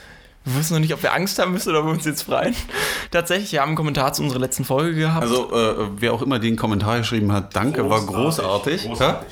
wir 0.45 0.57
wissen 0.57 0.75
noch 0.75 0.81
nicht, 0.81 0.95
ob 0.95 1.03
wir 1.03 1.13
Angst 1.13 1.39
haben 1.39 1.53
müssen 1.53 1.71
oder 1.71 1.81
ob 1.81 1.87
wir 1.87 1.93
uns 1.93 2.05
jetzt 2.05 2.23
freuen. 2.23 2.55
Tatsächlich, 3.11 3.53
wir 3.53 3.61
haben 3.61 3.69
einen 3.71 3.77
Kommentar 3.77 4.13
zu 4.13 4.23
unserer 4.23 4.39
letzten 4.41 4.65
Folge 4.65 4.95
gehabt. 4.95 5.23
Also, 5.23 5.53
äh, 5.53 5.89
wer 5.97 6.13
auch 6.15 6.23
immer 6.23 6.39
den 6.39 6.57
Kommentar 6.57 6.99
geschrieben 6.99 7.33
hat, 7.33 7.55
danke, 7.57 7.89
war 7.91 8.01
großartig. 8.01 8.85
großartig. 8.87 9.29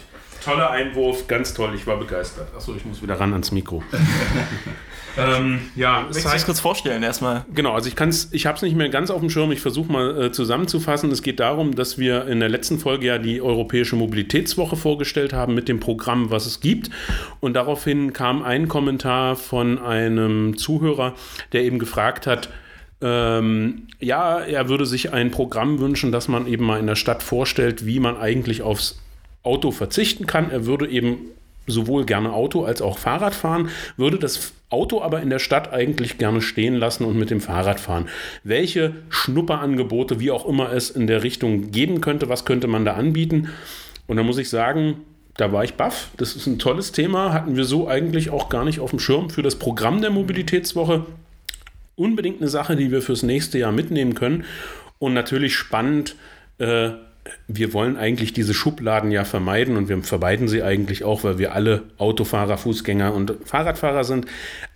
Toller 0.49 0.71
Einwurf, 0.71 1.27
ganz 1.27 1.53
toll, 1.53 1.73
ich 1.75 1.87
war 1.87 1.99
begeistert. 1.99 2.49
Achso, 2.57 2.75
ich 2.75 2.83
muss 2.87 3.03
wieder 3.03 3.21
ran 3.21 3.33
ans 3.35 3.53
Mikro. 3.53 3.83
ähm, 5.19 5.61
ja, 5.77 5.99
es 5.99 6.05
Möchtest 6.05 6.17
du 6.17 6.23
zeigt, 6.23 6.41
dich 6.41 6.47
kurz 6.47 6.61
vorstellen 6.61 7.03
erstmal? 7.03 7.45
Genau, 7.55 7.75
also 7.75 7.87
ich 7.87 7.97
kann's, 7.97 8.29
ich 8.33 8.47
habe 8.47 8.57
es 8.57 8.63
nicht 8.63 8.75
mehr 8.75 8.89
ganz 8.89 9.11
auf 9.11 9.21
dem 9.21 9.29
Schirm. 9.29 9.53
Ich 9.53 9.61
versuche 9.61 9.93
mal 9.93 10.23
äh, 10.23 10.33
zusammenzufassen. 10.33 11.11
Es 11.11 11.21
geht 11.21 11.39
darum, 11.39 11.75
dass 11.75 11.99
wir 11.99 12.27
in 12.29 12.41
der 12.41 12.49
letzten 12.49 12.79
Folge 12.79 13.09
ja 13.09 13.19
die 13.19 13.43
Europäische 13.43 13.95
Mobilitätswoche 13.95 14.77
vorgestellt 14.77 15.35
haben 15.35 15.55
mit 15.55 15.69
dem 15.69 15.81
Programm, 15.81 16.31
was 16.31 16.47
es 16.47 16.61
gibt. 16.61 16.89
Und 17.41 17.53
daraufhin 17.53 18.15
kam 18.15 18.43
ein 18.43 18.69
Kommentar 18.69 19.37
von 19.37 19.79
einem 19.79 20.57
Zuhörer, 20.57 21.13
der 21.53 21.65
eben 21.65 21.79
gefragt 21.79 22.27
hat, 22.27 22.49
ähm, 23.03 23.87
ja, 24.01 24.39
er 24.39 24.71
würde 24.71 24.87
sich 24.87 25.13
ein 25.13 25.31
Programm 25.31 25.79
wünschen, 25.79 26.11
das 26.11 26.27
man 26.27 26.47
eben 26.47 26.65
mal 26.65 26.81
in 26.81 26.87
der 26.87 26.97
Stadt 26.97 27.23
vorstellt, 27.23 27.85
wie 27.85 28.01
man 28.01 28.17
eigentlich 28.17 28.63
aufs 28.63 28.99
Auto 29.49 29.71
verzichten 29.71 30.27
kann. 30.27 30.51
Er 30.51 30.67
würde 30.67 30.87
eben 30.89 31.17
sowohl 31.67 32.05
gerne 32.05 32.33
Auto 32.33 32.65
als 32.65 32.83
auch 32.83 32.99
Fahrrad 32.99 33.35
fahren, 33.35 33.71
würde 33.97 34.19
das 34.19 34.53
Auto 34.71 35.01
aber 35.01 35.23
in 35.23 35.31
der 35.31 35.39
Stadt 35.39 35.73
eigentlich 35.73 36.19
gerne 36.19 36.43
stehen 36.43 36.75
lassen 36.75 37.05
und 37.05 37.19
mit 37.19 37.31
dem 37.31 37.41
Fahrrad 37.41 37.81
fahren. 37.81 38.09
Welche 38.45 38.95
Schnupperangebote, 39.09 40.21
wie 40.21 40.31
auch 40.31 40.47
immer 40.47 40.73
es 40.73 40.91
in 40.91 41.07
der 41.07 41.23
Richtung 41.23 41.71
geben 41.71 42.01
könnte, 42.03 42.29
was 42.29 42.45
könnte 42.45 42.67
man 42.67 42.85
da 42.85 42.95
anbieten? 42.95 43.49
Und 44.07 44.19
da 44.19 44.23
muss 44.23 44.39
ich 44.39 44.51
sagen, 44.51 44.97
da 45.39 45.53
war 45.53 45.65
ich 45.65 45.75
baff. 45.75 46.11
Das 46.19 46.37
ist 46.37 46.47
ein 46.47 46.59
tolles 46.59 46.93
Thema, 46.93 47.33
hatten 47.33 47.57
wir 47.57 47.65
so 47.65 47.89
eigentlich 47.89 48.31
auch 48.31 48.51
gar 48.51 48.65
nicht 48.65 48.81
auf 48.81 48.91
dem 48.91 48.99
Schirm 48.99 49.31
für 49.31 49.43
das 49.43 49.57
Programm 49.57 50.03
der 50.03 50.11
Mobilitätswoche 50.11 51.07
unbedingt 51.97 52.41
eine 52.41 52.49
Sache, 52.49 52.77
die 52.77 52.91
wir 52.91 53.03
fürs 53.03 53.23
nächste 53.23 53.59
Jahr 53.59 53.73
mitnehmen 53.73 54.15
können. 54.15 54.45
Und 54.99 55.15
natürlich 55.15 55.55
spannend, 55.55 56.17
äh, 56.59 56.91
wir 57.47 57.73
wollen 57.73 57.97
eigentlich 57.97 58.33
diese 58.33 58.55
Schubladen 58.55 59.11
ja 59.11 59.25
vermeiden 59.25 59.77
und 59.77 59.89
wir 59.89 60.03
vermeiden 60.03 60.49
sie 60.49 60.63
eigentlich 60.63 61.05
auch, 61.05 61.25
weil 61.25 61.39
wir 61.39 61.55
alle 61.55 61.85
Autofahrer, 61.99 62.59
Fußgänger 62.59 63.15
und 63.15 63.35
Fahrradfahrer 63.45 64.05
sind. 64.05 64.27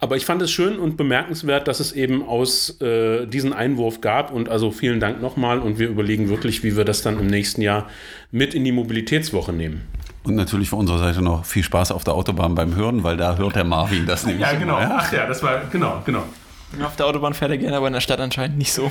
Aber 0.01 0.17
ich 0.17 0.25
fand 0.25 0.43
es 0.43 0.51
schön 0.51 0.79
und 0.79 0.97
bemerkenswert, 0.97 1.69
dass 1.69 1.81
es 1.81 1.93
eben 1.93 2.23
aus 2.23 2.81
äh, 2.81 3.27
diesen 3.27 3.53
Einwurf 3.53 4.01
gab 4.01 4.33
und 4.33 4.49
also 4.49 4.71
vielen 4.71 5.01
Dank 5.01 5.21
nochmal 5.21 5.59
und 5.59 5.79
wir 5.79 5.89
überlegen 5.89 6.29
wirklich, 6.29 6.63
wie 6.65 6.77
wir 6.77 6.85
das 6.85 7.03
dann 7.03 7.19
im 7.19 7.27
nächsten 7.27 7.63
Jahr 7.63 7.89
mit 8.31 8.55
in 8.55 8.65
die 8.65 8.73
Mobilitätswoche 8.73 9.53
nehmen. 9.53 9.83
Und 10.25 10.37
natürlich 10.37 10.69
von 10.69 10.81
unserer 10.81 10.99
Seite 10.99 11.21
noch 11.21 11.45
viel 11.45 11.65
Spaß 11.65 11.91
auf 11.93 12.05
der 12.05 12.15
Autobahn 12.15 12.55
beim 12.55 12.77
Hören, 12.77 13.03
weil 13.03 13.17
da 13.17 13.37
hört 13.37 13.57
der 13.57 13.65
Marvin 13.65 14.07
das 14.07 14.25
nämlich. 14.25 14.47
immer, 14.47 14.81
ja? 14.81 14.99
Ach 15.01 15.13
ja, 15.13 15.27
das 15.27 15.43
war, 15.43 15.63
genau, 15.71 16.01
genau. 16.07 16.25
Auf 16.83 16.97
der 16.97 17.07
Autobahn 17.07 17.35
fährt 17.35 17.51
er 17.51 17.59
gerne, 17.59 17.77
aber 17.77 17.87
in 17.87 17.93
der 17.93 18.01
Stadt 18.01 18.21
anscheinend 18.21 18.57
nicht 18.57 18.73
so. 18.73 18.91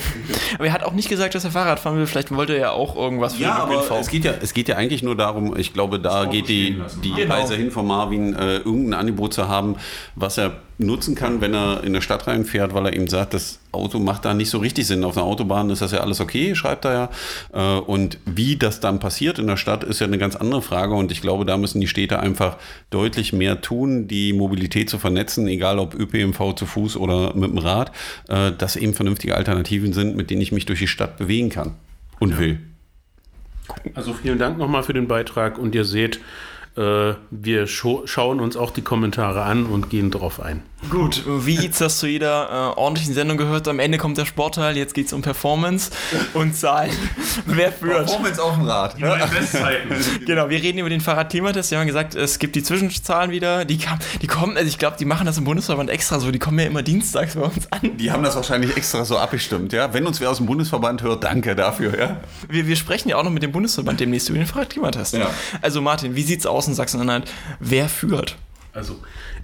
Aber 0.55 0.67
er 0.67 0.73
hat 0.73 0.83
auch 0.83 0.93
nicht 0.93 1.09
gesagt, 1.09 1.33
dass 1.35 1.43
er 1.43 1.51
Fahrrad 1.51 1.79
fahren 1.79 1.97
will. 1.97 2.05
Vielleicht 2.05 2.33
wollte 2.33 2.53
er 2.53 2.59
ja 2.59 2.71
auch 2.71 2.95
irgendwas 2.95 3.35
für 3.35 3.43
Ja, 3.43 3.65
den 3.65 3.77
aber 3.77 3.99
es 3.99 4.09
geht 4.09 4.23
ja, 4.23 4.33
es 4.41 4.53
geht 4.53 4.67
ja 4.67 4.75
eigentlich 4.77 5.03
nur 5.03 5.15
darum, 5.15 5.57
ich 5.57 5.73
glaube, 5.73 5.99
da 5.99 6.25
geht 6.25 6.47
die, 6.47 6.79
die? 7.03 7.13
Genau. 7.13 7.33
Reise 7.33 7.55
hin 7.55 7.71
von 7.71 7.87
Marvin, 7.87 8.35
äh, 8.35 8.57
irgendein 8.57 8.99
Angebot 8.99 9.33
zu 9.33 9.47
haben, 9.47 9.75
was 10.15 10.37
er 10.37 10.53
nutzen 10.85 11.15
kann, 11.15 11.41
wenn 11.41 11.53
er 11.53 11.83
in 11.83 11.93
der 11.93 12.01
Stadt 12.01 12.27
reinfährt, 12.27 12.73
weil 12.73 12.87
er 12.87 12.93
eben 12.93 13.07
sagt, 13.07 13.33
das 13.33 13.59
Auto 13.71 13.99
macht 13.99 14.25
da 14.25 14.33
nicht 14.33 14.49
so 14.49 14.57
richtig 14.57 14.87
Sinn. 14.87 15.03
Auf 15.03 15.17
einer 15.17 15.25
Autobahn 15.25 15.69
ist 15.69 15.81
das 15.81 15.91
ja 15.91 15.99
alles 15.99 16.19
okay, 16.19 16.55
schreibt 16.55 16.85
er 16.85 16.93
ja. 17.53 17.77
Äh, 17.77 17.79
und 17.79 18.17
wie 18.25 18.57
das 18.57 18.79
dann 18.79 18.99
passiert 18.99 19.39
in 19.39 19.47
der 19.47 19.57
Stadt, 19.57 19.83
ist 19.83 19.99
ja 19.99 20.07
eine 20.07 20.17
ganz 20.17 20.35
andere 20.35 20.61
Frage. 20.61 20.93
Und 20.93 21.11
ich 21.11 21.21
glaube, 21.21 21.45
da 21.45 21.57
müssen 21.57 21.79
die 21.79 21.87
Städte 21.87 22.19
einfach 22.19 22.57
deutlich 22.89 23.33
mehr 23.33 23.61
tun, 23.61 24.07
die 24.07 24.33
Mobilität 24.33 24.89
zu 24.89 24.97
vernetzen, 24.97 25.47
egal 25.47 25.79
ob 25.79 25.93
ÖPNV 25.93 26.55
zu 26.55 26.65
Fuß 26.65 26.97
oder 26.97 27.35
mit 27.35 27.51
dem 27.51 27.57
Rad, 27.57 27.91
äh, 28.27 28.51
dass 28.51 28.75
eben 28.75 28.93
vernünftige 28.93 29.35
Alternativen 29.35 29.93
sind, 29.93 30.15
mit 30.15 30.29
denen 30.29 30.41
ich 30.41 30.51
mich 30.51 30.65
durch 30.65 30.79
die 30.79 30.87
Stadt 30.87 31.17
bewegen 31.17 31.49
kann 31.49 31.75
und 32.19 32.37
will. 32.37 32.59
Also 33.93 34.13
vielen 34.13 34.37
Dank 34.37 34.57
nochmal 34.57 34.83
für 34.83 34.93
den 34.93 35.07
Beitrag 35.07 35.57
und 35.57 35.75
ihr 35.75 35.85
seht, 35.85 36.19
Äh, 36.77 37.15
wir 37.31 37.67
schauen 37.67 38.39
uns 38.39 38.55
auch 38.55 38.71
die 38.71 38.81
Kommentare 38.81 39.43
an 39.43 39.65
und 39.65 39.89
gehen 39.89 40.09
drauf 40.09 40.39
ein. 40.39 40.63
Gut, 40.89 41.23
wie 41.27 41.67
es 41.67 41.77
das 41.77 41.99
zu 41.99 42.07
jeder 42.07 42.73
äh, 42.75 42.79
ordentlichen 42.79 43.13
Sendung 43.13 43.37
gehört, 43.37 43.67
am 43.67 43.77
Ende 43.77 43.99
kommt 43.99 44.17
der 44.17 44.25
Sportteil, 44.25 44.75
jetzt 44.77 44.95
geht 44.95 45.05
es 45.05 45.13
um 45.13 45.21
Performance 45.21 45.91
und 46.33 46.55
Zahlen. 46.55 46.91
Wer 47.45 47.71
führt? 47.71 48.07
Performance 48.07 48.41
auf 48.41 48.55
dem 48.55 48.65
Rad. 48.65 48.97
Ja. 48.97 49.15
genau, 50.25 50.49
wir 50.49 50.61
reden 50.61 50.79
über 50.79 50.89
den 50.89 51.01
Fahrradklimatest. 51.01 51.69
Wir 51.69 51.79
haben 51.79 51.87
gesagt, 51.87 52.15
es 52.15 52.39
gibt 52.39 52.55
die 52.55 52.63
Zwischenzahlen 52.63 53.29
wieder. 53.29 53.63
Die, 53.63 53.77
kam, 53.77 53.99
die 54.21 54.27
kommen, 54.27 54.57
also 54.57 54.67
ich 54.67 54.79
glaube, 54.79 54.97
die 54.99 55.05
machen 55.05 55.27
das 55.27 55.37
im 55.37 55.43
Bundesverband 55.43 55.89
extra 55.89 56.19
so. 56.19 56.31
Die 56.31 56.39
kommen 56.39 56.57
ja 56.57 56.65
immer 56.65 56.81
dienstags 56.81 57.35
bei 57.35 57.41
uns 57.41 57.71
an. 57.71 57.97
Die 57.97 58.11
haben 58.11 58.23
das 58.23 58.35
wahrscheinlich 58.35 58.75
extra 58.75 59.05
so 59.05 59.17
abgestimmt, 59.17 59.73
ja. 59.73 59.93
Wenn 59.93 60.07
uns 60.07 60.19
wer 60.19 60.31
aus 60.31 60.37
dem 60.37 60.47
Bundesverband 60.47 61.03
hört, 61.03 61.23
danke 61.23 61.55
dafür, 61.55 61.97
ja. 61.97 62.21
Wir, 62.49 62.65
wir 62.65 62.75
sprechen 62.75 63.09
ja 63.09 63.17
auch 63.17 63.23
noch 63.23 63.31
mit 63.31 63.43
dem 63.43 63.51
Bundesverband 63.51 63.99
demnächst 63.99 64.29
über 64.29 64.39
den 64.39 64.47
Fahrradklimatest. 64.47 65.13
Ja. 65.13 65.29
Also 65.61 65.81
Martin, 65.81 66.15
wie 66.15 66.23
sieht 66.23 66.39
es 66.39 66.47
aus 66.47 66.60
in 66.67 66.73
Sachsen-Anhalt? 66.73 67.31
Wer 67.59 67.89
führt? 67.89 68.37
Also 68.73 68.97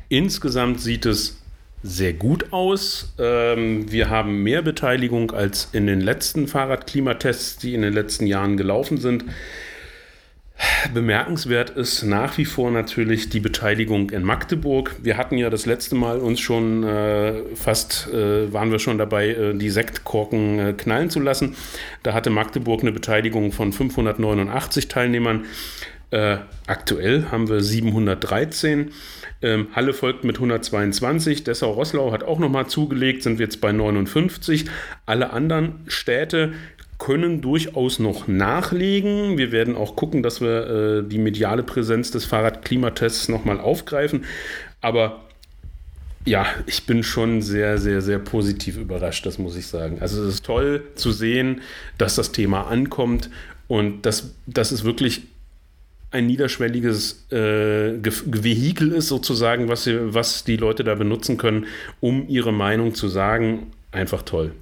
insgesamt 0.09 0.81
sieht 0.81 1.05
es 1.05 1.37
sehr 1.83 2.13
gut 2.13 2.51
aus. 2.51 3.13
Ähm, 3.19 3.91
wir 3.91 4.09
haben 4.09 4.43
mehr 4.43 4.61
Beteiligung 4.61 5.31
als 5.31 5.69
in 5.73 5.87
den 5.87 6.01
letzten 6.01 6.47
Fahrradklimatests, 6.47 7.57
die 7.57 7.73
in 7.73 7.81
den 7.81 7.93
letzten 7.93 8.25
Jahren 8.25 8.57
gelaufen 8.57 8.97
sind. 8.97 9.25
Bemerkenswert 10.91 11.69
ist 11.69 12.01
nach 12.01 12.39
wie 12.39 12.45
vor 12.45 12.71
natürlich 12.71 13.29
die 13.29 13.39
Beteiligung 13.39 14.09
in 14.09 14.23
Magdeburg. 14.23 14.95
Wir 15.03 15.15
hatten 15.15 15.37
ja 15.37 15.51
das 15.51 15.67
letzte 15.67 15.93
Mal 15.93 16.17
uns 16.17 16.39
schon 16.39 16.83
äh, 16.83 17.43
fast, 17.55 18.07
äh, 18.11 18.51
waren 18.51 18.71
wir 18.71 18.79
schon 18.79 18.97
dabei, 18.97 19.29
äh, 19.29 19.53
die 19.53 19.69
Sektkorken 19.69 20.59
äh, 20.59 20.73
knallen 20.73 21.11
zu 21.11 21.19
lassen. 21.19 21.55
Da 22.01 22.13
hatte 22.13 22.31
Magdeburg 22.31 22.81
eine 22.81 22.91
Beteiligung 22.91 23.51
von 23.51 23.71
589 23.71 24.87
Teilnehmern. 24.87 25.45
Äh, 26.09 26.37
aktuell 26.67 27.25
haben 27.31 27.49
wir 27.49 27.61
713. 27.61 28.91
Ähm, 29.41 29.67
Halle 29.73 29.93
folgt 29.93 30.23
mit 30.23 30.37
122. 30.37 31.43
Dessau-Rosslau 31.43 32.11
hat 32.11 32.23
auch 32.23 32.39
nochmal 32.39 32.67
zugelegt, 32.67 33.23
sind 33.23 33.39
wir 33.39 33.45
jetzt 33.45 33.59
bei 33.59 33.71
59. 33.71 34.65
Alle 35.05 35.31
anderen 35.31 35.75
Städte 35.87 36.53
können 36.97 37.41
durchaus 37.41 37.99
noch 37.99 38.27
nachlegen. 38.27 39.37
Wir 39.37 39.51
werden 39.51 39.75
auch 39.75 39.95
gucken, 39.95 40.23
dass 40.23 40.41
wir 40.41 40.67
äh, 40.67 41.03
die 41.07 41.19
mediale 41.19 41.63
Präsenz 41.63 42.09
des 42.11 42.25
Fahrradklimatests 42.25 43.29
nochmal 43.29 43.59
aufgreifen. 43.59 44.25
Aber 44.81 45.21
ja, 46.25 46.45
ich 46.65 46.85
bin 46.85 47.03
schon 47.03 47.41
sehr, 47.41 47.77
sehr, 47.77 48.01
sehr 48.01 48.19
positiv 48.19 48.77
überrascht, 48.77 49.25
das 49.25 49.37
muss 49.37 49.55
ich 49.55 49.67
sagen. 49.67 49.97
Also 50.01 50.23
es 50.23 50.35
ist 50.35 50.45
toll 50.45 50.83
zu 50.95 51.11
sehen, 51.11 51.61
dass 51.97 52.15
das 52.15 52.31
Thema 52.31 52.67
ankommt 52.67 53.29
und 53.67 54.05
dass, 54.05 54.33
dass 54.45 54.71
es 54.71 54.83
wirklich 54.83 55.23
ein 56.11 56.25
niederschwelliges 56.25 57.27
äh, 57.31 57.99
Vehikel 58.01 58.91
ist, 58.91 59.07
sozusagen, 59.07 59.67
was, 59.67 59.83
sie, 59.83 60.13
was 60.13 60.43
die 60.43 60.57
Leute 60.57 60.83
da 60.83 60.95
benutzen 60.95 61.37
können, 61.37 61.65
um 61.99 62.27
ihre 62.27 62.53
Meinung 62.53 62.93
zu 62.93 63.07
sagen. 63.07 63.67
Einfach 63.91 64.21
toll. 64.21 64.53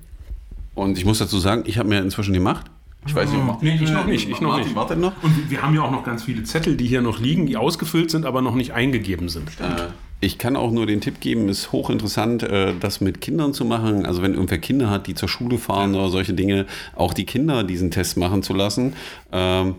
Und 0.73 0.97
ich 0.97 1.05
muss 1.05 1.19
dazu 1.19 1.39
sagen, 1.39 1.63
ich 1.65 1.77
habe 1.77 1.89
mir 1.89 1.99
inzwischen 1.99 2.33
gemacht. 2.33 2.65
Ich 3.07 3.13
weiß 3.13 3.29
nicht, 3.29 3.39
oh, 3.39 3.57
nee, 3.61 3.79
ich 3.81 3.91
noch 3.91 4.07
nicht. 4.07 4.29
Ich 4.29 4.41
noch 4.41 4.57
nicht. 4.57 4.73
Warte 4.75 4.95
noch. 4.95 5.21
Und 5.21 5.49
wir 5.49 5.61
haben 5.61 5.75
ja 5.75 5.83
auch 5.83 5.91
noch 5.91 6.03
ganz 6.03 6.23
viele 6.23 6.43
Zettel, 6.43 6.75
die 6.75 6.87
hier 6.87 7.03
noch 7.03 7.19
liegen, 7.19 7.45
die 7.45 7.55
ausgefüllt 7.55 8.09
sind, 8.09 8.25
aber 8.25 8.41
noch 8.41 8.55
nicht 8.55 8.73
eingegeben 8.73 9.29
sind. 9.29 9.47
Äh, 9.59 9.89
ich 10.21 10.39
kann 10.39 10.55
auch 10.55 10.71
nur 10.71 10.87
den 10.87 11.01
Tipp 11.01 11.19
geben, 11.19 11.47
ist 11.47 11.71
hochinteressant, 11.71 12.41
äh, 12.43 12.73
das 12.79 13.01
mit 13.01 13.21
Kindern 13.21 13.53
zu 13.53 13.63
machen. 13.63 14.07
Also 14.07 14.23
wenn 14.23 14.33
irgendwer 14.33 14.57
Kinder 14.57 14.89
hat, 14.89 15.05
die 15.05 15.13
zur 15.13 15.29
Schule 15.29 15.59
fahren 15.59 15.93
oder 15.93 16.09
solche 16.09 16.33
Dinge, 16.33 16.65
auch 16.95 17.13
die 17.13 17.25
Kinder 17.25 17.63
diesen 17.63 17.91
Test 17.91 18.17
machen 18.17 18.41
zu 18.41 18.53
lassen. 18.53 18.93
Ähm, 19.31 19.75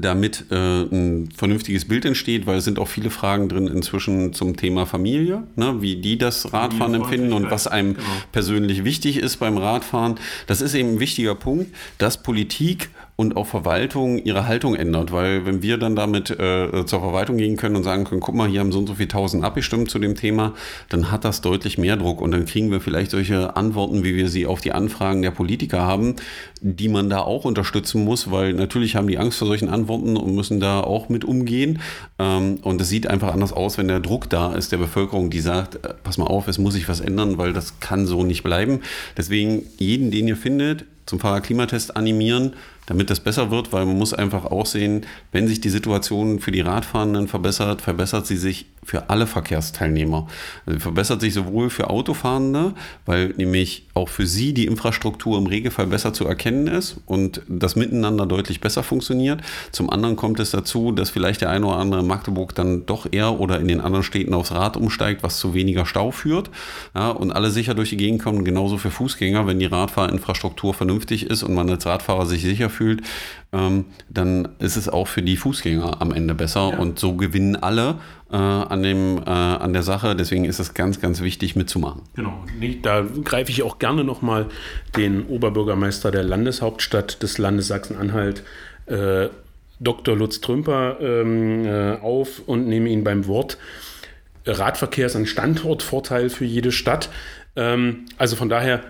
damit 0.00 0.46
äh, 0.50 0.82
ein 0.82 1.28
vernünftiges 1.36 1.86
Bild 1.86 2.04
entsteht, 2.04 2.46
weil 2.46 2.58
es 2.58 2.64
sind 2.64 2.78
auch 2.78 2.88
viele 2.88 3.10
Fragen 3.10 3.48
drin 3.48 3.66
inzwischen 3.66 4.32
zum 4.32 4.56
Thema 4.56 4.86
Familie, 4.86 5.44
ne, 5.56 5.76
wie 5.80 5.96
die 5.96 6.18
das 6.18 6.52
Radfahren 6.52 6.94
empfinden 6.94 7.32
und 7.32 7.50
was 7.50 7.66
einem 7.66 7.94
genau. 7.94 8.06
persönlich 8.32 8.84
wichtig 8.84 9.18
ist 9.18 9.36
beim 9.36 9.58
Radfahren. 9.58 10.16
Das 10.46 10.60
ist 10.60 10.74
eben 10.74 10.94
ein 10.94 11.00
wichtiger 11.00 11.34
Punkt, 11.34 11.74
dass 11.98 12.22
Politik 12.22 12.90
und 13.16 13.34
auch 13.36 13.46
Verwaltung 13.46 14.18
ihre 14.18 14.46
Haltung 14.46 14.74
ändert, 14.74 15.10
weil 15.10 15.46
wenn 15.46 15.62
wir 15.62 15.78
dann 15.78 15.96
damit 15.96 16.30
äh, 16.30 16.84
zur 16.84 17.00
Verwaltung 17.00 17.38
gehen 17.38 17.56
können 17.56 17.74
und 17.74 17.82
sagen 17.82 18.04
können, 18.04 18.20
guck 18.20 18.34
mal, 18.34 18.46
hier 18.46 18.60
haben 18.60 18.72
so 18.72 18.78
und 18.78 18.86
so 18.86 18.94
viele 18.94 19.08
tausend 19.08 19.42
abgestimmt 19.42 19.90
zu 19.90 19.98
dem 19.98 20.14
Thema, 20.14 20.52
dann 20.90 21.10
hat 21.10 21.24
das 21.24 21.40
deutlich 21.40 21.78
mehr 21.78 21.96
Druck 21.96 22.20
und 22.20 22.30
dann 22.32 22.44
kriegen 22.44 22.70
wir 22.70 22.80
vielleicht 22.80 23.10
solche 23.10 23.56
Antworten, 23.56 24.04
wie 24.04 24.14
wir 24.16 24.28
sie 24.28 24.46
auf 24.46 24.60
die 24.60 24.72
Anfragen 24.72 25.22
der 25.22 25.30
Politiker 25.30 25.80
haben, 25.80 26.16
die 26.60 26.90
man 26.90 27.08
da 27.08 27.20
auch 27.20 27.46
unterstützen 27.46 28.04
muss, 28.04 28.30
weil 28.30 28.52
natürlich 28.52 28.96
haben 28.96 29.08
die 29.08 29.18
Angst 29.18 29.38
vor 29.38 29.48
solchen 29.48 29.70
Antworten 29.70 29.85
und 29.94 30.34
müssen 30.34 30.60
da 30.60 30.80
auch 30.80 31.08
mit 31.08 31.24
umgehen. 31.24 31.80
Ähm, 32.18 32.58
und 32.62 32.80
es 32.80 32.88
sieht 32.88 33.06
einfach 33.06 33.32
anders 33.32 33.52
aus, 33.52 33.78
wenn 33.78 33.88
der 33.88 34.00
Druck 34.00 34.28
da 34.30 34.54
ist 34.54 34.72
der 34.72 34.78
Bevölkerung, 34.78 35.30
die 35.30 35.40
sagt, 35.40 35.76
äh, 35.76 35.94
pass 36.02 36.18
mal 36.18 36.26
auf, 36.26 36.48
es 36.48 36.58
muss 36.58 36.74
sich 36.74 36.88
was 36.88 37.00
ändern, 37.00 37.38
weil 37.38 37.52
das 37.52 37.80
kann 37.80 38.06
so 38.06 38.24
nicht 38.24 38.42
bleiben. 38.42 38.80
Deswegen 39.16 39.62
jeden, 39.78 40.10
den 40.10 40.28
ihr 40.28 40.36
findet, 40.36 40.84
zum 41.06 41.20
Fahrradklimatest 41.20 41.96
animieren, 41.96 42.54
damit 42.86 43.10
das 43.10 43.20
besser 43.20 43.50
wird, 43.50 43.72
weil 43.72 43.86
man 43.86 43.96
muss 43.96 44.12
einfach 44.12 44.44
auch 44.44 44.66
sehen, 44.66 45.06
wenn 45.32 45.48
sich 45.48 45.60
die 45.60 45.70
Situation 45.70 46.40
für 46.40 46.52
die 46.52 46.60
Radfahrenden 46.60 47.28
verbessert, 47.28 47.80
verbessert 47.80 48.26
sie 48.26 48.36
sich 48.36 48.66
für 48.82 49.08
alle 49.10 49.26
Verkehrsteilnehmer. 49.26 50.26
Also 50.66 50.80
verbessert 50.80 51.20
sich 51.20 51.34
sowohl 51.34 51.70
für 51.70 51.90
Autofahrende, 51.90 52.74
weil 53.04 53.34
nämlich 53.36 53.85
auch 53.96 54.08
für 54.08 54.26
sie 54.26 54.52
die 54.52 54.66
Infrastruktur 54.66 55.38
im 55.38 55.46
Regelfall 55.46 55.86
besser 55.86 56.12
zu 56.12 56.26
erkennen 56.26 56.66
ist 56.66 56.98
und 57.06 57.40
das 57.48 57.76
Miteinander 57.76 58.26
deutlich 58.26 58.60
besser 58.60 58.82
funktioniert. 58.82 59.40
Zum 59.72 59.90
anderen 59.90 60.16
kommt 60.16 60.38
es 60.38 60.50
dazu, 60.50 60.92
dass 60.92 61.10
vielleicht 61.10 61.40
der 61.40 61.50
eine 61.50 61.66
oder 61.66 61.78
andere 61.78 62.00
in 62.00 62.06
Magdeburg 62.06 62.54
dann 62.54 62.86
doch 62.86 63.06
eher 63.10 63.40
oder 63.40 63.58
in 63.58 63.68
den 63.68 63.80
anderen 63.80 64.02
Städten 64.02 64.34
aufs 64.34 64.52
Rad 64.52 64.76
umsteigt, 64.76 65.22
was 65.22 65.38
zu 65.38 65.54
weniger 65.54 65.86
Stau 65.86 66.10
führt. 66.10 66.50
Ja, 66.94 67.10
und 67.10 67.32
alle 67.32 67.50
sicher 67.50 67.74
durch 67.74 67.90
die 67.90 67.96
Gegend 67.96 68.22
kommen, 68.22 68.44
genauso 68.44 68.76
für 68.78 68.90
Fußgänger, 68.90 69.46
wenn 69.46 69.58
die 69.58 69.66
Radfahrinfrastruktur 69.66 70.74
vernünftig 70.74 71.26
ist 71.26 71.42
und 71.42 71.54
man 71.54 71.70
als 71.70 71.86
Radfahrer 71.86 72.26
sich 72.26 72.42
sicher 72.42 72.70
fühlt, 72.70 73.02
ähm, 73.52 73.86
dann 74.08 74.48
ist 74.58 74.76
es 74.76 74.88
auch 74.88 75.08
für 75.08 75.22
die 75.22 75.36
Fußgänger 75.36 76.00
am 76.00 76.12
Ende 76.12 76.34
besser 76.34 76.70
ja. 76.72 76.78
und 76.78 76.98
so 76.98 77.14
gewinnen 77.14 77.56
alle 77.56 77.96
äh, 78.30 78.36
an, 78.36 78.82
dem, 78.82 79.18
äh, 79.18 79.30
an 79.30 79.72
der 79.72 79.82
Sache. 79.82 80.16
Deswegen 80.16 80.44
ist 80.44 80.58
es 80.58 80.74
ganz, 80.74 81.00
ganz 81.00 81.20
wichtig 81.20 81.56
mitzumachen. 81.56 82.02
Genau. 82.14 82.44
Da 82.82 83.04
greife 83.24 83.50
ich 83.50 83.62
auch 83.62 83.78
gerne 83.78 84.04
nochmal 84.04 84.46
den 84.96 85.26
Oberbürgermeister 85.26 86.10
der 86.10 86.24
Landeshauptstadt 86.24 87.22
des 87.22 87.38
Landes 87.38 87.68
Sachsen-Anhalt, 87.68 88.42
äh, 88.86 89.28
Dr. 89.78 90.16
Lutz 90.16 90.40
Trümper, 90.40 90.98
ähm, 91.00 91.66
äh, 91.66 91.96
auf 91.96 92.42
und 92.46 92.66
nehme 92.66 92.88
ihn 92.88 93.04
beim 93.04 93.26
Wort. 93.26 93.58
Radverkehr 94.46 95.06
ist 95.06 95.16
ein 95.16 95.26
Standortvorteil 95.26 96.30
für 96.30 96.44
jede 96.44 96.72
Stadt. 96.72 97.10
Ähm, 97.56 98.06
also 98.16 98.36
von 98.36 98.48
daher 98.48 98.82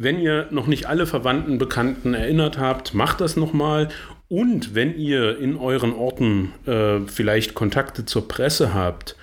wenn 0.00 0.20
ihr 0.20 0.46
noch 0.50 0.68
nicht 0.68 0.86
alle 0.86 1.06
Verwandten, 1.06 1.58
Bekannten 1.58 2.14
erinnert 2.14 2.56
habt, 2.56 2.94
macht 2.94 3.20
das 3.20 3.36
nochmal. 3.36 3.88
Und 4.28 4.76
wenn 4.76 4.96
ihr 4.96 5.38
in 5.38 5.56
euren 5.56 5.92
Orten 5.92 6.52
äh, 6.66 7.00
vielleicht 7.06 7.54
Kontakte 7.54 8.06
zur 8.06 8.28
Presse 8.28 8.72
habt, 8.72 9.16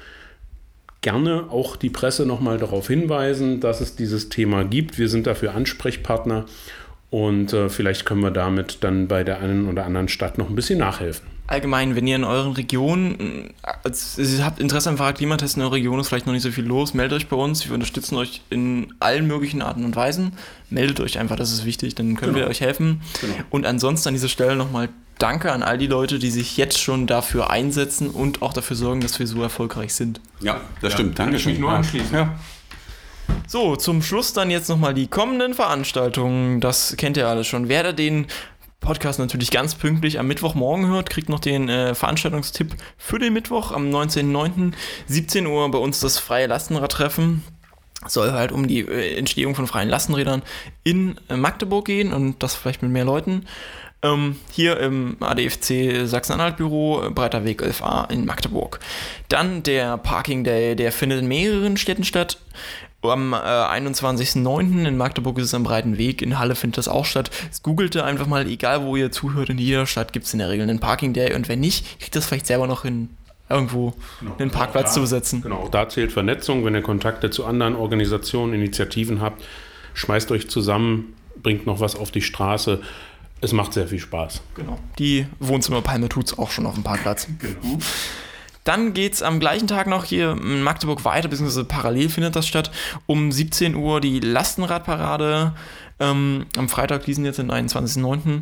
gerne 1.00 1.46
auch 1.50 1.78
die 1.78 1.90
Presse 1.90 2.26
nochmal 2.26 2.58
darauf 2.58 2.88
hinweisen, 2.88 3.62
dass 3.62 3.80
es 3.80 3.96
dieses 3.96 4.28
Thema 4.28 4.66
gibt. 4.66 5.00
Wir 5.00 5.08
sind 5.08 5.28
dafür 5.28 5.56
Ansprechpartner 5.56 6.46
und 7.10 7.54
äh, 7.54 7.70
vielleicht 7.70 8.06
können 8.06 8.22
wir 8.22 8.32
damit 8.32 8.84
dann 8.84 9.08
bei 9.08 9.24
der 9.24 9.40
einen 9.40 9.70
oder 9.70 9.86
anderen 9.86 10.10
Stadt 10.10 10.38
noch 10.38 10.50
ein 10.50 10.56
bisschen 10.56 10.80
nachhelfen 10.80 11.35
allgemein, 11.48 11.96
wenn 11.96 12.08
ihr 12.08 12.16
in 12.16 12.24
euren 12.24 12.54
Regionen, 12.54 13.54
also 13.84 14.22
ihr 14.22 14.46
habt 14.46 14.60
Interesse 14.60 14.90
am 14.90 14.98
Fahrradklimatest 14.98 15.58
in 15.58 15.64
eurer 15.64 15.74
Region, 15.74 16.00
ist 16.00 16.10
vielleicht 16.10 16.26
noch 16.26 16.34
nicht 16.34 16.44
so 16.44 16.52
viel 16.52 16.66
los, 16.66 16.94
meldet 16.94 17.18
euch 17.18 17.28
bei 17.28 17.36
uns. 17.36 17.66
Wir 17.66 17.74
unterstützen 17.74 18.16
euch 18.18 18.42
in 18.50 18.94
allen 19.00 19.28
möglichen 19.28 19.62
Arten 19.62 19.86
und 19.86 19.96
Weisen. 19.96 20.34
Meldet 20.70 21.00
euch 21.00 21.20
einfach, 21.20 21.36
das 21.36 21.52
ist 21.52 21.66
wichtig, 21.66 21.96
dann 21.96 22.16
können 22.16 22.34
genau. 22.34 22.46
wir 22.46 22.50
euch 22.50 22.62
helfen. 22.62 23.02
Genau. 23.22 23.34
Und 23.50 23.66
ansonsten 23.66 24.10
an 24.10 24.14
dieser 24.16 24.30
Stelle 24.30 24.56
nochmal 24.56 24.90
Danke 25.18 25.54
an 25.54 25.64
all 25.64 25.78
die 25.78 25.88
Leute, 25.88 26.20
die 26.20 26.30
sich 26.30 26.58
jetzt 26.58 26.78
schon 26.78 27.08
dafür 27.08 27.50
einsetzen 27.50 28.10
und 28.10 28.42
auch 28.42 28.52
dafür 28.52 28.76
sorgen, 28.76 29.00
dass 29.00 29.18
wir 29.18 29.28
so 29.28 29.42
erfolgreich 29.42 29.94
sind. 29.94 30.20
Ja, 30.42 30.60
das 30.82 30.92
ja, 30.92 30.98
stimmt. 30.98 31.18
Danke. 31.18 31.38
Ich 31.38 31.46
mich 31.46 31.58
nur 31.58 31.72
anschließen. 31.72 32.14
Ja. 32.14 32.38
So, 33.48 33.76
zum 33.76 34.02
Schluss 34.02 34.34
dann 34.34 34.50
jetzt 34.50 34.70
nochmal 34.70 34.94
die 34.94 35.08
kommenden 35.08 35.54
Veranstaltungen. 35.54 36.60
Das 36.60 36.96
kennt 36.98 37.16
ihr 37.16 37.28
alles 37.28 37.48
schon. 37.48 37.70
Wer 37.70 37.84
da 37.84 37.92
den 37.94 38.28
Podcast 38.86 39.18
natürlich 39.18 39.50
ganz 39.50 39.74
pünktlich 39.74 40.20
am 40.20 40.28
Mittwochmorgen 40.28 40.88
hört, 40.88 41.10
kriegt 41.10 41.28
noch 41.28 41.40
den 41.40 41.70
äh, 41.70 41.96
Veranstaltungstipp 41.96 42.76
für 42.98 43.18
den 43.18 43.34
Mittwoch 43.34 43.72
am 43.72 43.90
19.09. 43.90 44.74
17 45.08 45.48
Uhr 45.48 45.70
bei 45.72 45.80
uns 45.80 46.00
das 46.00 46.20
freie 46.20 46.46
Lastenradtreffen. 46.46 47.44
Soll 48.08 48.32
halt 48.32 48.52
um 48.52 48.68
die 48.68 48.82
äh, 48.82 49.18
Entstehung 49.18 49.56
von 49.56 49.66
freien 49.66 49.90
Lastenrädern 49.90 50.44
in 50.84 51.20
äh, 51.30 51.36
Magdeburg 51.36 51.86
gehen 51.86 52.14
und 52.14 52.44
das 52.44 52.54
vielleicht 52.54 52.84
mit 52.84 52.92
mehr 52.92 53.06
Leuten. 53.06 53.46
Ähm, 54.06 54.36
hier 54.52 54.80
im 54.80 55.18
ADFC 55.20 56.06
Sachsen-Anhalt-Büro, 56.08 57.04
äh, 57.04 57.10
Breiter 57.10 57.44
Weg 57.44 57.64
11a 57.64 58.12
in 58.12 58.26
Magdeburg. 58.26 58.80
Dann 59.30 59.64
der 59.64 59.98
Parking 59.98 60.44
Day, 60.44 60.76
der 60.76 60.92
findet 60.92 61.20
in 61.22 61.28
mehreren 61.28 61.78
Städten 61.78 62.04
statt. 62.04 62.38
Am 63.02 63.34
äh, 63.34 63.38
21.09. 63.38 64.88
in 64.88 64.98
Magdeburg 64.98 65.38
ist 65.38 65.46
es 65.46 65.54
am 65.54 65.64
Breiten 65.64 65.98
Weg, 65.98 66.22
in 66.22 66.38
Halle 66.38 66.56
findet 66.56 66.78
das 66.78 66.88
auch 66.88 67.06
statt. 67.06 67.32
Es 67.52 67.64
googelte 67.64 68.04
einfach 68.04 68.28
mal, 68.28 68.48
egal 68.48 68.84
wo 68.84 68.96
ihr 68.96 69.12
zuhört, 69.12 69.50
in 69.50 69.58
jeder 69.58 69.86
Stadt 69.86 70.14
gibt 70.14 70.26
es 70.26 70.34
in 70.34 70.40
der 70.40 70.50
Regel 70.50 70.70
einen 70.70 70.80
Parking 70.80 71.14
Day 71.14 71.34
und 71.34 71.48
wenn 71.48 71.60
nicht, 71.60 72.00
kriegt 72.00 72.16
das 72.16 72.26
vielleicht 72.26 72.48
selber 72.48 72.68
noch 72.68 72.84
hin, 72.84 73.10
irgendwo 73.50 73.94
einen 74.40 74.52
Parkplatz 74.52 74.94
zu 74.94 75.02
besetzen. 75.02 75.42
Genau, 75.42 75.68
da 75.70 75.88
zählt 75.88 76.12
Vernetzung. 76.12 76.66
Wenn 76.66 76.76
ihr 76.76 76.82
Kontakte 76.82 77.30
zu 77.30 77.46
anderen 77.46 77.76
Organisationen, 77.76 78.54
Initiativen 78.54 79.22
habt, 79.22 79.44
schmeißt 79.94 80.32
euch 80.32 80.50
zusammen, 80.50 81.14
bringt 81.42 81.68
noch 81.68 81.80
was 81.80 81.96
auf 81.96 82.12
die 82.12 82.22
Straße. 82.22 82.82
Es 83.42 83.52
macht 83.52 83.74
sehr 83.74 83.88
viel 83.88 84.00
Spaß. 84.00 84.42
Genau. 84.56 84.80
Die 84.98 85.28
Wohnzimmerpalme 85.40 86.10
tut 86.10 86.28
es 86.28 86.38
auch 86.38 86.52
schon 86.52 86.66
auf 86.66 86.76
dem 86.76 86.84
Parkplatz. 86.84 87.28
Genau. 87.40 87.80
Dann 88.64 88.96
geht 88.96 89.14
es 89.14 89.22
am 89.22 89.40
gleichen 89.40 89.68
Tag 89.68 89.86
noch 89.86 90.06
hier 90.06 90.32
in 90.32 90.64
Magdeburg 90.64 91.06
weiter, 91.06 91.28
beziehungsweise 91.28 91.66
parallel 91.66 92.10
findet 92.10 92.36
das 92.36 92.48
statt. 92.48 92.72
Um 93.06 93.32
17 93.32 93.76
Uhr 93.76 94.02
die 94.02 94.20
Lastenradparade. 94.20 95.54
Ähm, 96.00 96.48
am 96.58 96.68
Freitag, 96.68 97.06
diesen 97.06 97.26
jetzt, 97.26 97.38
den 97.38 97.52
21.09. 97.52 98.42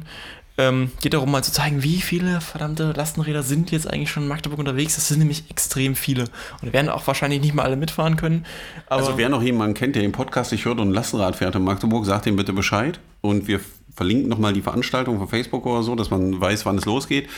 Ähm, 0.58 0.92
geht 1.02 1.14
darum, 1.16 1.32
mal 1.32 1.44
zu 1.44 1.52
zeigen, 1.52 1.82
wie 1.82 2.00
viele 2.00 2.40
verdammte 2.40 2.92
Lastenräder 2.92 3.42
sind 3.42 3.72
jetzt 3.72 3.92
eigentlich 3.92 4.12
schon 4.12 4.24
in 4.24 4.30
Magdeburg 4.30 4.60
unterwegs. 4.60 4.96
Das 4.96 5.08
sind 5.08 5.18
nämlich 5.20 5.46
extrem 5.50 5.96
viele. 5.96 6.26
Und 6.62 6.74
werden 6.74 6.90
auch 6.90 7.08
wahrscheinlich 7.08 7.42
nicht 7.42 7.56
mal 7.56 7.64
alle 7.64 7.76
mitfahren 7.76 8.18
können. 8.18 8.46
Also 8.88 9.18
wer 9.18 9.30
noch 9.30 9.42
jemanden 9.42 9.74
kennt, 9.74 9.96
der 9.96 10.04
den 10.04 10.12
Podcast 10.12 10.52
nicht 10.52 10.66
hört 10.66 10.80
und 10.80 10.90
ein 10.90 10.94
Lastenrad 10.94 11.36
fährt 11.38 11.56
in 11.56 11.64
Magdeburg, 11.64 12.06
sagt 12.06 12.28
ihm 12.28 12.36
bitte 12.36 12.54
Bescheid. 12.54 13.00
Und 13.22 13.48
wir 13.48 13.62
verlinken 13.96 14.30
nochmal 14.30 14.54
die 14.54 14.62
Veranstaltung 14.62 15.18
von 15.18 15.28
Facebook 15.28 15.66
oder 15.66 15.82
so, 15.82 15.96
dass 15.96 16.12
man 16.12 16.40
weiß, 16.40 16.66
wann 16.68 16.78
es 16.78 16.86
losgeht. 16.86 17.30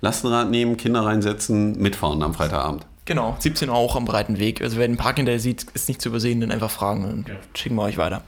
Lastenrad 0.00 0.50
nehmen, 0.50 0.76
Kinder 0.78 1.04
reinsetzen, 1.04 1.78
mitfahren 1.78 2.22
am 2.22 2.32
Freitagabend. 2.34 2.86
Genau, 3.04 3.36
17 3.38 3.68
Uhr 3.68 3.74
auch 3.74 3.96
am 3.96 4.04
breiten 4.04 4.38
Weg. 4.38 4.62
Also 4.62 4.78
wer 4.78 4.86
den 4.86 4.96
Park 4.96 5.16
hinterher 5.16 5.40
sieht, 5.40 5.66
ist 5.74 5.88
nicht 5.88 6.00
zu 6.00 6.08
übersehen, 6.08 6.40
dann 6.40 6.50
einfach 6.52 6.70
fragen 6.70 7.04
und 7.04 7.28
Ja. 7.28 7.34
schicken 7.54 7.74
wir 7.76 7.82
euch 7.82 7.98
weiter. 7.98 8.22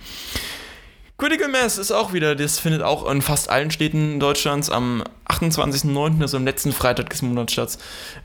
Critical 1.17 1.49
Mass 1.49 1.79
ist 1.79 1.93
auch 1.93 2.13
wieder, 2.13 2.35
das 2.35 2.59
findet 2.59 2.83
auch 2.83 3.09
in 3.09 3.23
fast 3.23 3.49
allen 3.49 3.71
Städten 3.71 4.19
Deutschlands 4.19 4.69
am 4.69 5.05
28.09., 5.29 6.21
also 6.21 6.37
am 6.37 6.45
letzten 6.45 6.73
Freitag 6.73 7.09
des 7.11 7.23
Monats 7.23 7.53
statt. 7.53 7.79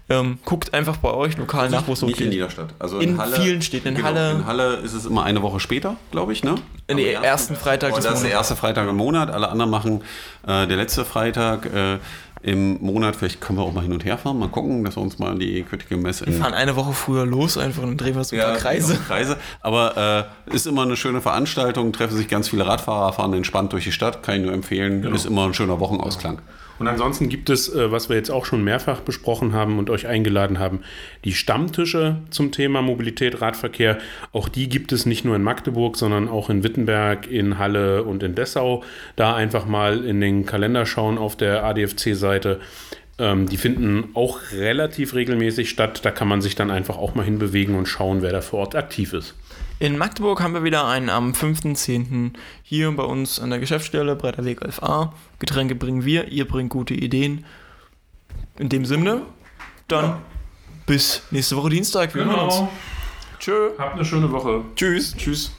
Ähm, 0.10 0.40
guckt 0.44 0.74
einfach 0.74 0.98
bei 0.98 1.12
euch 1.14 1.38
lokal 1.38 1.70
nach, 1.70 1.88
wo 1.88 1.94
es 1.94 2.00
so 2.00 2.08
Nicht 2.08 2.20
in 2.20 2.26
geht. 2.26 2.34
jeder 2.34 2.50
Stadt. 2.50 2.74
Also 2.80 2.98
In 3.00 3.22
vielen 3.36 3.62
Städten. 3.62 3.90
In 3.90 3.96
genau, 3.96 4.08
Halle- 4.08 4.32
In 4.32 4.46
Halle 4.48 4.74
ist 4.78 4.94
es 4.94 5.06
immer 5.06 5.24
eine 5.24 5.44
Woche 5.44 5.60
später, 5.60 5.98
glaube 6.10 6.34
ich, 6.34 6.44
ne? 6.44 6.56
Nee, 6.92 7.16
Am 7.16 7.24
ersten 7.24 7.56
Freitag 7.56 7.94
Oh, 7.94 7.96
des 7.98 8.06
das 8.06 8.16
ist 8.16 8.22
der 8.24 8.30
Monats. 8.32 8.50
erste 8.50 8.60
Freitag 8.60 8.90
im 8.90 8.96
Monat. 8.98 9.30
Alle 9.30 9.50
anderen 9.50 9.70
machen 9.70 10.02
äh, 10.48 10.66
der 10.66 10.76
letzte 10.78 11.06
Freitag 11.06 11.68
äh, 11.68 12.00
im 12.42 12.82
Monat. 12.82 13.16
Vielleicht 13.16 13.42
können 13.42 13.60
wir 13.60 13.64
auch 13.64 13.74
mal 13.74 13.82
hin 13.82 13.94
und 13.94 14.06
her 14.06 14.18
fahren. 14.18 14.40
Mal 14.40 14.50
gucken, 14.50 14.84
dass 14.84 14.96
wir 14.96 15.02
uns 15.02 15.20
mal 15.20 15.38
die 15.38 15.64
Critical 15.64 15.98
Mass 15.98 16.22
in 16.22 16.34
Wir 16.34 16.40
fahren 16.40 16.54
eine 16.54 16.76
Woche 16.76 16.94
früher 16.94 17.26
los, 17.26 17.58
einfach 17.58 17.84
und 17.84 17.98
drehen 17.98 18.16
wir 18.16 18.24
so 18.24 18.36
ein 18.36 18.42
paar 18.42 18.56
Kreise. 18.56 18.96
Kreise. 19.08 19.38
Aber 19.62 20.30
äh, 20.50 20.56
ist 20.56 20.68
immer 20.68 20.84
eine 20.84 20.96
schöne 20.96 21.22
Veranstaltung, 21.22 21.92
treffen 21.92 22.16
sich 22.18 22.28
ganz 22.28 22.50
viele 22.50 22.66
Radfahrer, 22.66 23.14
fahren 23.14 23.34
entspannt 23.34 23.74
durch 23.74 23.84
die 23.84 23.92
Stadt, 23.92 24.24
kann 24.24 24.36
ich 24.36 24.42
nur 24.42 24.54
empfehlen. 24.54 25.02
Genau. 25.02 25.16
Ist 25.16 25.26
immer 25.26 25.46
ein 25.46 25.54
schöner 25.54 25.80
Wochenausklang. 25.80 26.42
Und 26.80 26.88
ansonsten 26.88 27.30
gibt 27.30 27.50
es, 27.50 27.74
äh, 27.74 27.92
was 27.92 28.10
wir 28.10 28.16
jetzt 28.16 28.32
auch 28.32 28.46
schon 28.46 28.64
mehrfach 28.64 29.02
besprochen 29.02 29.54
haben 29.54 29.78
und 29.78 29.90
euch 29.90 30.08
eingeladen 30.08 30.60
haben, 30.60 30.80
die 31.26 31.34
Stammtische 31.34 32.22
zum 32.30 32.52
Thema 32.52 32.82
Mobilität, 32.82 33.42
Radverkehr. 33.42 33.98
Auch 34.32 34.50
die 34.50 34.70
gibt 34.70 34.92
es 34.92 35.06
nicht 35.06 35.26
nur 35.26 35.36
in 35.36 35.44
Magdeburg, 35.44 35.98
sondern 35.98 36.30
auch 36.30 36.50
in 36.50 36.64
Wittenberg, 36.64 37.28
in 37.28 37.60
Halle 37.60 38.04
und 38.04 38.24
in 38.24 38.34
Dessau. 38.34 38.84
Da 39.18 39.36
einfach 39.36 39.66
mal 39.66 40.06
in 40.06 40.22
den 40.22 40.46
Kalender 40.46 40.86
schauen 40.86 41.18
auf 41.18 41.36
der 41.36 41.64
ADFC-Seite. 41.66 42.60
Ähm, 43.20 43.50
die 43.50 43.58
finden 43.58 44.10
auch 44.14 44.40
relativ 44.54 45.14
regelmäßig 45.14 45.70
statt. 45.70 46.00
Da 46.04 46.12
kann 46.12 46.30
man 46.30 46.42
sich 46.42 46.56
dann 46.56 46.72
einfach 46.72 46.98
auch 46.98 47.14
mal 47.14 47.26
hinbewegen 47.26 47.76
und 47.76 47.88
schauen, 47.88 48.22
wer 48.22 48.32
da 48.32 48.42
vor 48.42 48.60
Ort 48.60 48.76
aktiv 48.76 49.14
ist. 49.14 49.36
In 49.80 49.98
Magdeburg 49.98 50.42
haben 50.42 50.54
wir 50.54 50.64
wieder 50.64 50.88
einen 50.88 51.10
am 51.10 51.32
5.10. 51.32 52.32
hier 52.64 52.92
bei 52.92 53.04
uns 53.04 53.40
an 53.40 53.50
der 53.50 53.60
Geschäftsstelle, 53.60 54.16
Breiter 54.16 54.44
Weg 54.44 54.62
11a. 54.62 55.12
Getränke 55.40 55.76
bringen 55.76 56.06
wir, 56.06 56.28
ihr 56.28 56.48
bringt 56.48 56.70
gute 56.70 56.94
Ideen. 56.94 57.46
In 58.58 58.70
dem 58.70 58.86
Sinne, 58.86 59.22
dann 59.88 60.22
bis 60.86 61.24
nächste 61.32 61.56
Woche 61.56 61.70
Dienstag. 61.70 62.14
Wir 62.14 62.26
hören 62.26 62.40
uns. 62.40 62.64
Tschö. 63.40 63.72
Habt 63.78 63.96
eine 63.96 64.06
schöne 64.06 64.32
Woche. 64.32 64.64
Tschüss. 64.76 65.16
Tschüss. 65.16 65.52